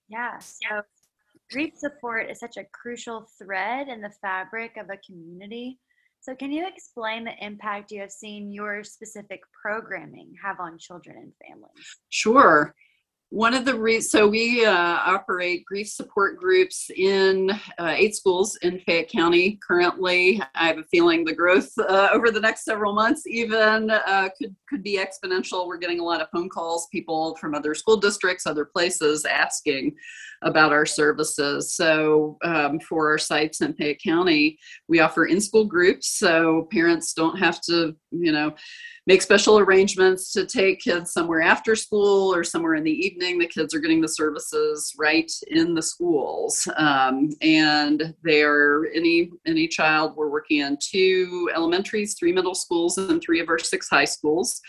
[0.07, 0.39] Yeah.
[0.39, 0.81] So
[1.51, 5.79] grief support is such a crucial thread in the fabric of a community.
[6.21, 11.15] So, can you explain the impact you have seen your specific programming have on children
[11.17, 11.97] and families?
[12.09, 12.75] Sure
[13.31, 18.57] one of the reasons, so we uh, operate grief support groups in uh, eight schools
[18.63, 20.41] in Fayette County currently.
[20.55, 24.55] I have a feeling the growth uh, over the next several months even uh, could
[24.67, 25.67] could be exponential.
[25.67, 29.95] We're getting a lot of phone calls, people from other school districts, other places asking
[30.41, 31.75] about our services.
[31.75, 34.57] So um, for our sites in Fayette County,
[34.87, 38.53] we offer in-school groups, so parents don't have to, you know
[39.07, 43.39] make special arrangements to take kids somewhere after school or somewhere in the evening.
[43.39, 49.67] The kids are getting the services right in the schools, um, and they're any any
[49.67, 50.15] child.
[50.15, 54.61] We're working in two elementaries, three middle schools, and three of our six high schools.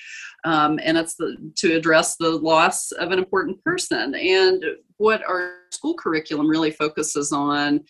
[0.44, 4.14] Um, and it's the, to address the loss of an important person.
[4.14, 4.64] And
[4.96, 7.84] what our school curriculum really focuses on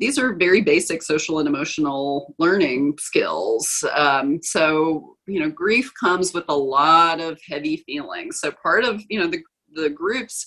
[0.00, 3.84] these are very basic social and emotional learning skills.
[3.94, 8.40] Um, so, you know, grief comes with a lot of heavy feelings.
[8.40, 9.42] So, part of, you know, the,
[9.74, 10.46] the groups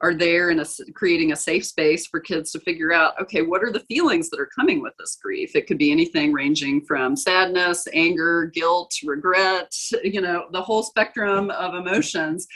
[0.00, 0.64] are there and
[0.94, 4.40] creating a safe space for kids to figure out okay what are the feelings that
[4.40, 9.72] are coming with this grief it could be anything ranging from sadness anger guilt regret
[10.02, 12.46] you know the whole spectrum of emotions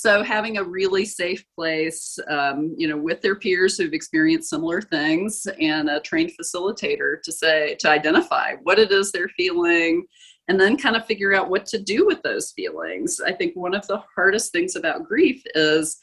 [0.00, 4.80] so having a really safe place, um, you know, with their peers who've experienced similar
[4.80, 10.06] things and a trained facilitator to say, to identify what it is they're feeling
[10.46, 13.20] and then kind of figure out what to do with those feelings.
[13.20, 15.96] I think one of the hardest things about grief is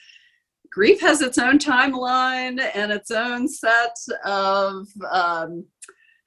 [0.70, 5.66] grief has its own timeline and its own set of um,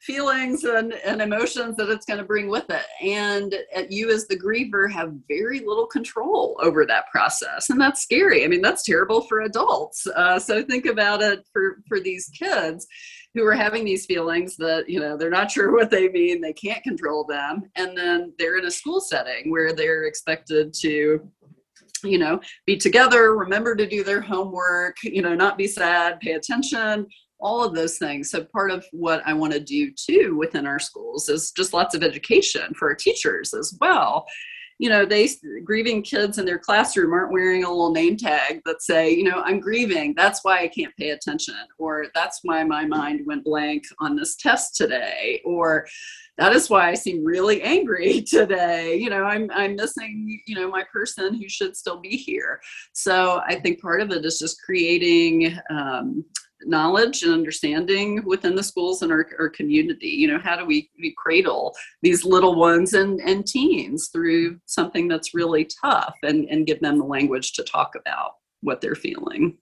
[0.00, 2.86] feelings and, and emotions that it's going to bring with it.
[3.02, 7.70] And uh, you, as the griever, have very little control over that process.
[7.70, 8.44] And that's scary.
[8.44, 10.06] I mean, that's terrible for adults.
[10.06, 12.86] Uh, so think about it for, for these kids
[13.34, 16.52] who are having these feelings that, you know, they're not sure what they mean, they
[16.52, 17.62] can't control them.
[17.76, 21.28] And then they're in a school setting where they're expected to
[22.04, 26.34] you know be together remember to do their homework you know not be sad pay
[26.34, 27.04] attention
[27.40, 28.30] all of those things.
[28.30, 31.94] So part of what I want to do too within our schools is just lots
[31.94, 34.26] of education for our teachers as well.
[34.80, 35.28] You know, they
[35.64, 39.42] grieving kids in their classroom aren't wearing a little name tag that say, you know,
[39.44, 40.14] I'm grieving.
[40.16, 44.36] That's why I can't pay attention, or that's why my mind went blank on this
[44.36, 45.88] test today, or
[46.36, 48.94] that is why I seem really angry today.
[48.96, 52.60] You know, I'm I'm missing, you know, my person who should still be here.
[52.92, 56.24] So I think part of it is just creating um,
[56.62, 60.08] knowledge and understanding within the schools and our, our community.
[60.08, 65.08] You know how do we, we cradle these little ones and, and teens through something
[65.08, 69.56] that's really tough and, and give them the language to talk about what they're feeling?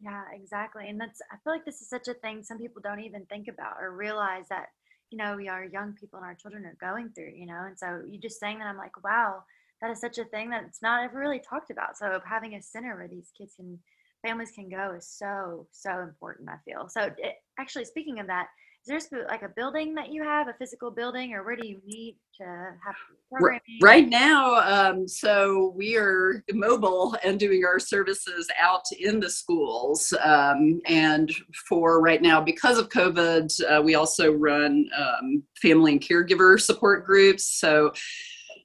[0.00, 0.88] Yeah exactly.
[0.88, 3.48] And that's i feel like this is such a thing some people don't even think
[3.48, 4.66] about or realize that
[5.10, 7.64] you know we are young people and our children are going through you know?
[7.66, 9.42] And so you just saying that i'm like wow
[9.80, 11.96] that is such a thing that's not ever really talked about.
[11.96, 13.78] So having a center where these kids can
[14.26, 18.48] families can go is so so important i feel so it, actually speaking of that
[18.90, 21.80] is there like a building that you have, a physical building, or where do you
[21.84, 22.94] meet to have
[23.30, 23.60] programming?
[23.82, 30.14] Right now, um, so we are mobile and doing our services out in the schools.
[30.24, 31.30] Um, and
[31.68, 37.04] for right now, because of COVID, uh, we also run um, family and caregiver support
[37.04, 37.44] groups.
[37.60, 37.92] So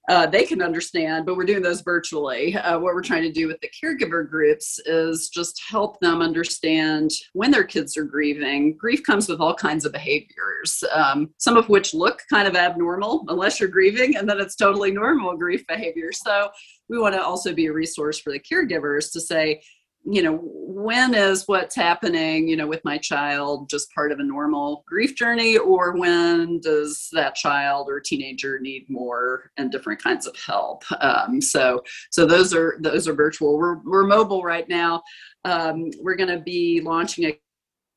[0.10, 2.56] uh, they can understand, but we're doing those virtually.
[2.56, 7.10] Uh, what we're trying to do with the caregiver groups is just help them understand
[7.32, 8.76] when their kids are grieving.
[8.76, 13.24] Grief comes with all kinds of behaviors, um, some of which look kind of abnormal
[13.30, 16.12] unless you're grieving, and then it's totally normal grief behavior.
[16.12, 16.49] So
[16.89, 19.62] we want to also be a resource for the caregivers to say,
[20.06, 24.24] you know when is what's happening you know with my child just part of a
[24.24, 25.58] normal grief journey?
[25.58, 30.84] Or when does that child or teenager need more and different kinds of help?
[30.99, 31.82] Um, so
[32.12, 33.58] so those are those are virtual.
[33.58, 35.01] We're, we're mobile right now.
[35.45, 37.39] Um, we're going to be launching a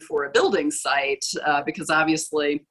[0.07, 2.67] for a building site uh, because obviously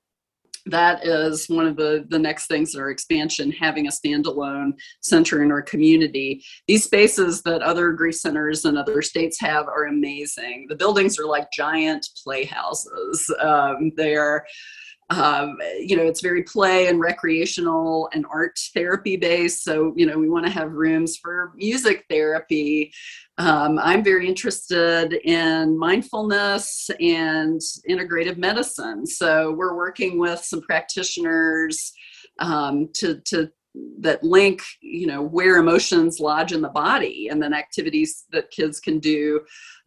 [0.67, 5.43] that is one of the, the next things in our expansion, having a standalone center
[5.43, 6.43] in our community.
[6.67, 10.65] These spaces that other grief centers in other states have are amazing.
[10.69, 13.31] The buildings are like giant playhouses.
[13.39, 14.45] Um, they're
[15.11, 19.63] um, you know, it's very play and recreational and art therapy based.
[19.63, 22.91] So, you know, we want to have rooms for music therapy.
[23.37, 29.05] Um, I'm very interested in mindfulness and integrative medicine.
[29.05, 31.93] So, we're working with some practitioners
[32.39, 33.51] um, to, to
[33.99, 38.79] that link you know where emotions lodge in the body and then activities that kids
[38.79, 39.41] can do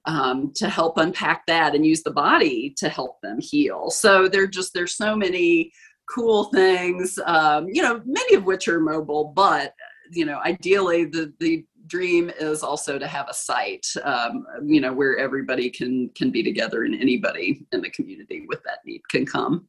[0.09, 3.91] um, to help unpack that and use the body to help them heal.
[3.91, 5.71] So they're just there's so many
[6.09, 9.75] cool things, um, you know, many of which are mobile, but
[10.11, 14.95] you know, ideally the the dream is also to have a site, um, you know,
[14.95, 19.27] where everybody can can be together and anybody in the community with that need can
[19.27, 19.69] come.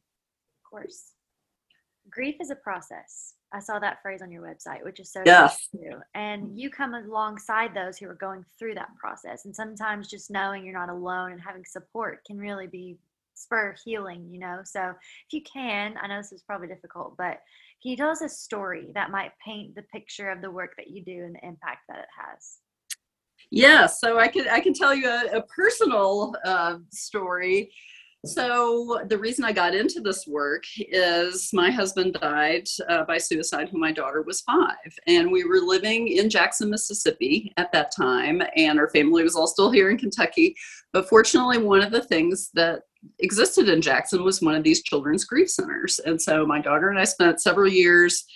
[0.64, 1.12] Of course,
[2.10, 5.68] grief is a process I saw that phrase on your website, which is so yes.
[5.70, 6.00] true.
[6.14, 9.44] And you come alongside those who are going through that process.
[9.44, 12.98] And sometimes just knowing you're not alone and having support can really be
[13.34, 14.60] spur healing, you know.
[14.64, 17.40] So if you can, I know this is probably difficult, but
[17.82, 20.90] can you tell us a story that might paint the picture of the work that
[20.90, 22.58] you do and the impact that it has?
[23.50, 27.72] Yeah, so I can I can tell you a, a personal uh, story.
[28.26, 33.68] So, the reason I got into this work is my husband died uh, by suicide
[33.70, 34.76] when my daughter was five.
[35.06, 39.46] And we were living in Jackson, Mississippi at that time, and our family was all
[39.46, 40.54] still here in Kentucky.
[40.92, 42.82] But fortunately, one of the things that
[43.20, 45.98] existed in Jackson was one of these children's grief centers.
[46.00, 48.26] And so, my daughter and I spent several years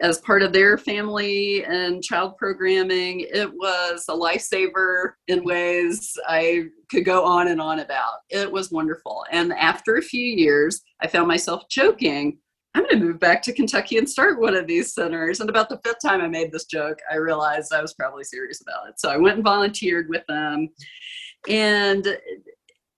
[0.00, 3.20] as part of their family and child programming.
[3.20, 8.20] It was a lifesaver in ways I could go on and on about.
[8.30, 9.24] It was wonderful.
[9.30, 12.38] And after a few years, I found myself joking.
[12.74, 15.40] I'm going to move back to Kentucky and start one of these centers.
[15.40, 18.62] And about the fifth time I made this joke, I realized I was probably serious
[18.62, 19.00] about it.
[19.00, 20.68] So I went and volunteered with them.
[21.48, 22.16] And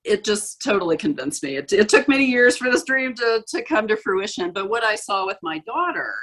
[0.04, 1.56] it just totally convinced me.
[1.56, 4.52] It, it took many years for this dream to, to come to fruition.
[4.52, 6.14] But what I saw with my daughter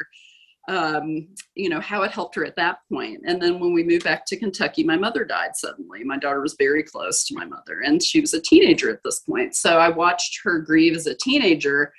[0.69, 3.21] um, you know, how it helped her at that point.
[3.25, 6.03] And then when we moved back to Kentucky, my mother died suddenly.
[6.03, 9.21] My daughter was very close to my mother, and she was a teenager at this
[9.21, 9.55] point.
[9.55, 11.91] So I watched her grieve as a teenager,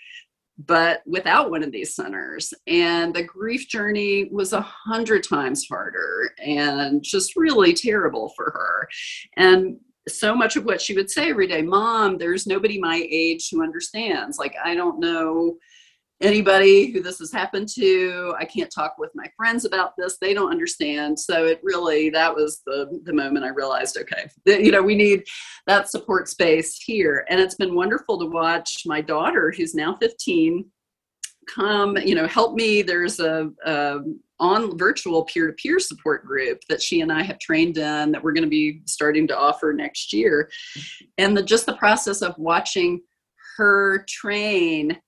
[0.57, 2.55] but without one of these centers.
[2.69, 8.89] And the grief journey was a hundred times harder and just really terrible for her.
[9.37, 13.49] And so much of what she would say every day, Mom, there's nobody my age
[13.51, 14.39] who understands.
[14.39, 15.57] Like, I don't know
[16.21, 18.35] anybody who this has happened to.
[18.39, 20.19] I can't talk with my friends about this.
[20.21, 21.19] They don't understand.
[21.19, 25.23] So it really that was the the moment i realized okay you know we need
[25.67, 27.25] that support space here.
[27.29, 30.65] And it's been wonderful to watch my daughter who's now 15
[31.49, 32.83] come you know help me.
[32.83, 33.99] There's a, a
[34.39, 38.43] on virtual peer-to-peer support group that she and i have trained in that we're going
[38.43, 40.51] to be starting to offer next year.
[41.19, 43.01] And the just the process of watching
[43.57, 44.99] her train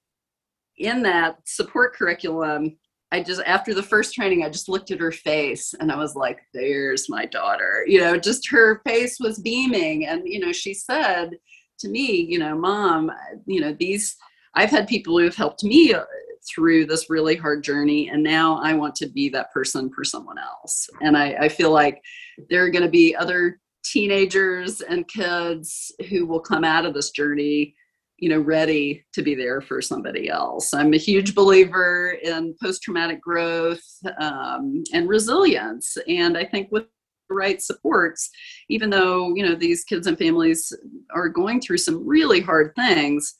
[0.82, 2.76] in that support curriculum,
[3.12, 6.14] I just, after the first training, I just looked at her face and I was
[6.14, 7.84] like, there's my daughter.
[7.86, 10.06] You know, just her face was beaming.
[10.06, 11.32] And, you know, she said
[11.80, 13.10] to me, you know, mom,
[13.46, 14.16] you know, these,
[14.54, 16.04] I've had people who have helped me uh,
[16.52, 18.08] through this really hard journey.
[18.08, 20.88] And now I want to be that person for someone else.
[21.02, 22.02] And I, I feel like
[22.48, 27.10] there are going to be other teenagers and kids who will come out of this
[27.10, 27.74] journey
[28.22, 33.20] you know ready to be there for somebody else i'm a huge believer in post-traumatic
[33.20, 33.84] growth
[34.20, 36.84] um, and resilience and i think with
[37.28, 38.30] the right supports
[38.68, 40.72] even though you know these kids and families
[41.10, 43.34] are going through some really hard things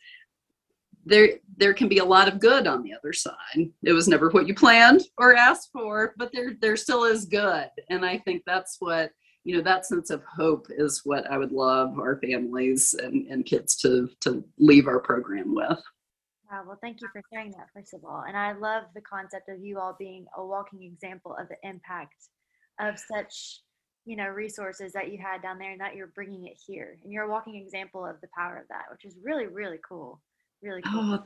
[1.05, 3.69] there there can be a lot of good on the other side.
[3.83, 7.69] It was never what you planned or asked for, but there there still is good.
[7.91, 9.11] And I think that's what
[9.45, 13.45] you know that sense of hope is what I would love our families and, and
[13.45, 15.83] kids to to leave our program with.
[16.51, 18.25] Wow, well, thank you for sharing that, first of all.
[18.29, 22.15] And I love the concept of you all being a walking example of the impact
[22.79, 23.61] of such,
[24.05, 26.99] you know, resources that you had down there and that you're bringing it here.
[27.03, 30.21] And you're a walking example of the power of that, which is really, really cool.
[30.63, 31.15] Really cool.
[31.15, 31.25] Oh,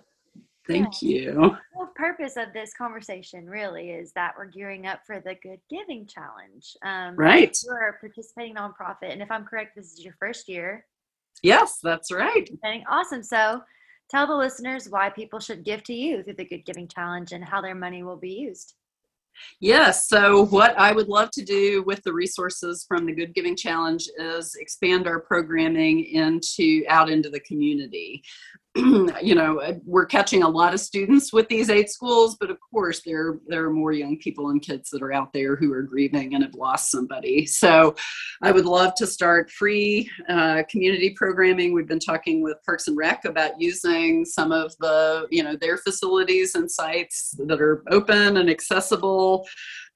[0.66, 1.32] thank you.
[1.32, 5.60] The whole purpose of this conversation really is that we're gearing up for the Good
[5.70, 6.76] Giving Challenge.
[6.84, 7.56] Um, right.
[7.64, 9.12] You're a participating nonprofit.
[9.12, 10.86] And if I'm correct, this is your first year.
[11.42, 12.48] Yes, that's right.
[12.88, 13.22] Awesome.
[13.22, 13.60] So,
[14.08, 17.44] Tell the listeners why people should give to you through the Good Giving Challenge and
[17.44, 18.74] how their money will be used.
[19.60, 20.08] Yes.
[20.08, 24.08] So, what I would love to do with the resources from the Good Giving Challenge
[24.18, 28.22] is expand our programming into out into the community.
[29.22, 32.58] you know, uh, we're catching a lot of students with these eight schools, but of
[32.60, 35.82] course, there there are more young people and kids that are out there who are
[35.82, 37.46] grieving and have lost somebody.
[37.46, 37.94] So,
[38.42, 41.72] I would love to start free uh, community programming.
[41.72, 45.78] We've been talking with Parks and Rec about using some of the you know their
[45.78, 49.46] facilities and sites that are open and accessible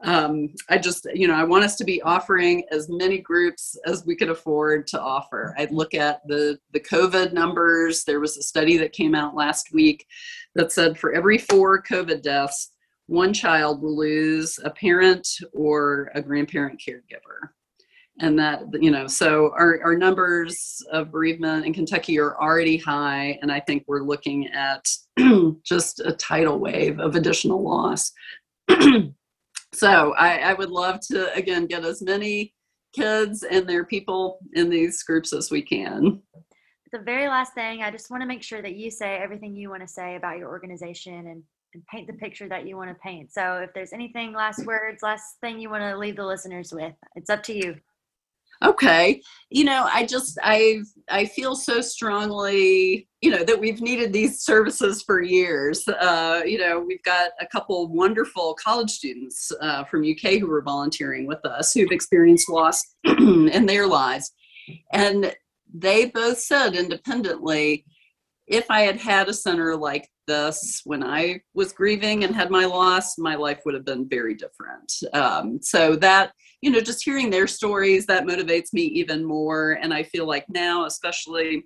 [0.02, 4.06] um, I just, you know, I want us to be offering as many groups as
[4.06, 5.54] we could afford to offer.
[5.58, 8.04] I'd look at the the COVID numbers.
[8.04, 10.06] There was a study that came out last week
[10.54, 12.70] that said for every four COVID deaths,
[13.06, 17.50] one child will lose a parent or a grandparent caregiver.
[18.20, 23.38] And that, you know, so our, our numbers of bereavement in Kentucky are already high.
[23.40, 24.86] And I think we're looking at
[25.64, 28.12] just a tidal wave of additional loss.
[29.72, 32.54] so I, I would love to again get as many
[32.94, 36.20] kids and their people in these groups as we can.
[36.92, 39.70] The very last thing i just want to make sure that you say everything you
[39.70, 41.42] want to say about your organization and,
[41.72, 43.32] and paint the picture that you want to paint.
[43.32, 46.94] So if there's anything last words last thing you want to leave the listeners with
[47.14, 47.76] it's up to you
[48.62, 49.20] okay.
[49.50, 54.42] You know i just i i feel so strongly you know that we've needed these
[54.42, 55.86] services for years.
[55.88, 60.62] Uh, you know we've got a couple wonderful college students uh, from uk who are
[60.62, 64.30] volunteering with us who've experienced loss in their lives.
[64.92, 65.34] And
[65.72, 67.84] they both said independently
[68.46, 72.64] if i had had a center like this when i was grieving and had my
[72.64, 74.92] loss my life would have been very different.
[75.12, 76.32] Um, so that
[76.62, 79.78] you know, just hearing their stories, that motivates me even more.
[79.80, 81.64] And I feel like now, especially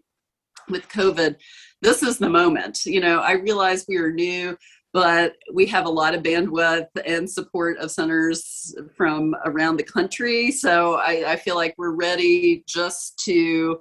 [0.68, 1.36] with COVID,
[1.82, 2.84] this is the moment.
[2.84, 4.56] You know, I realize we are new,
[4.92, 10.50] but we have a lot of bandwidth and support of centers from around the country.
[10.52, 13.80] So I, I feel like we're ready just to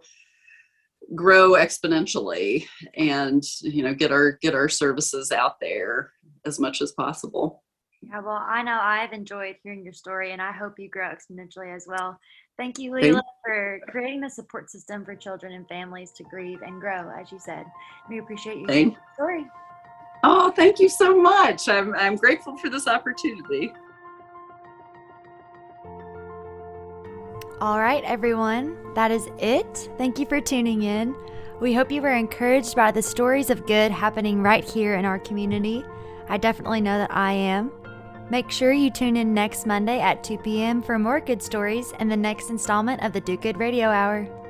[1.16, 6.11] grow exponentially and you know get our get our services out there
[6.45, 7.61] as much as possible
[8.10, 11.76] yeah, well, I know I've enjoyed hearing your story and I hope you grow exponentially
[11.76, 12.20] as well.
[12.58, 16.80] Thank you, Leila, for creating the support system for children and families to grieve and
[16.80, 17.66] grow, as you said.
[18.10, 19.45] We appreciate you sharing your story.
[20.24, 21.68] Oh, thank you so much.
[21.68, 23.74] I'm, I'm grateful for this opportunity.
[27.60, 29.89] All right, everyone, that is it.
[29.97, 31.16] Thank you for tuning in.
[31.60, 35.20] We hope you were encouraged by the stories of good happening right here in our
[35.20, 35.84] community.
[36.30, 37.72] I definitely know that I am.
[38.30, 40.82] Make sure you tune in next Monday at 2 p.m.
[40.82, 44.43] for more good stories and the next installment of the Do Good Radio Hour.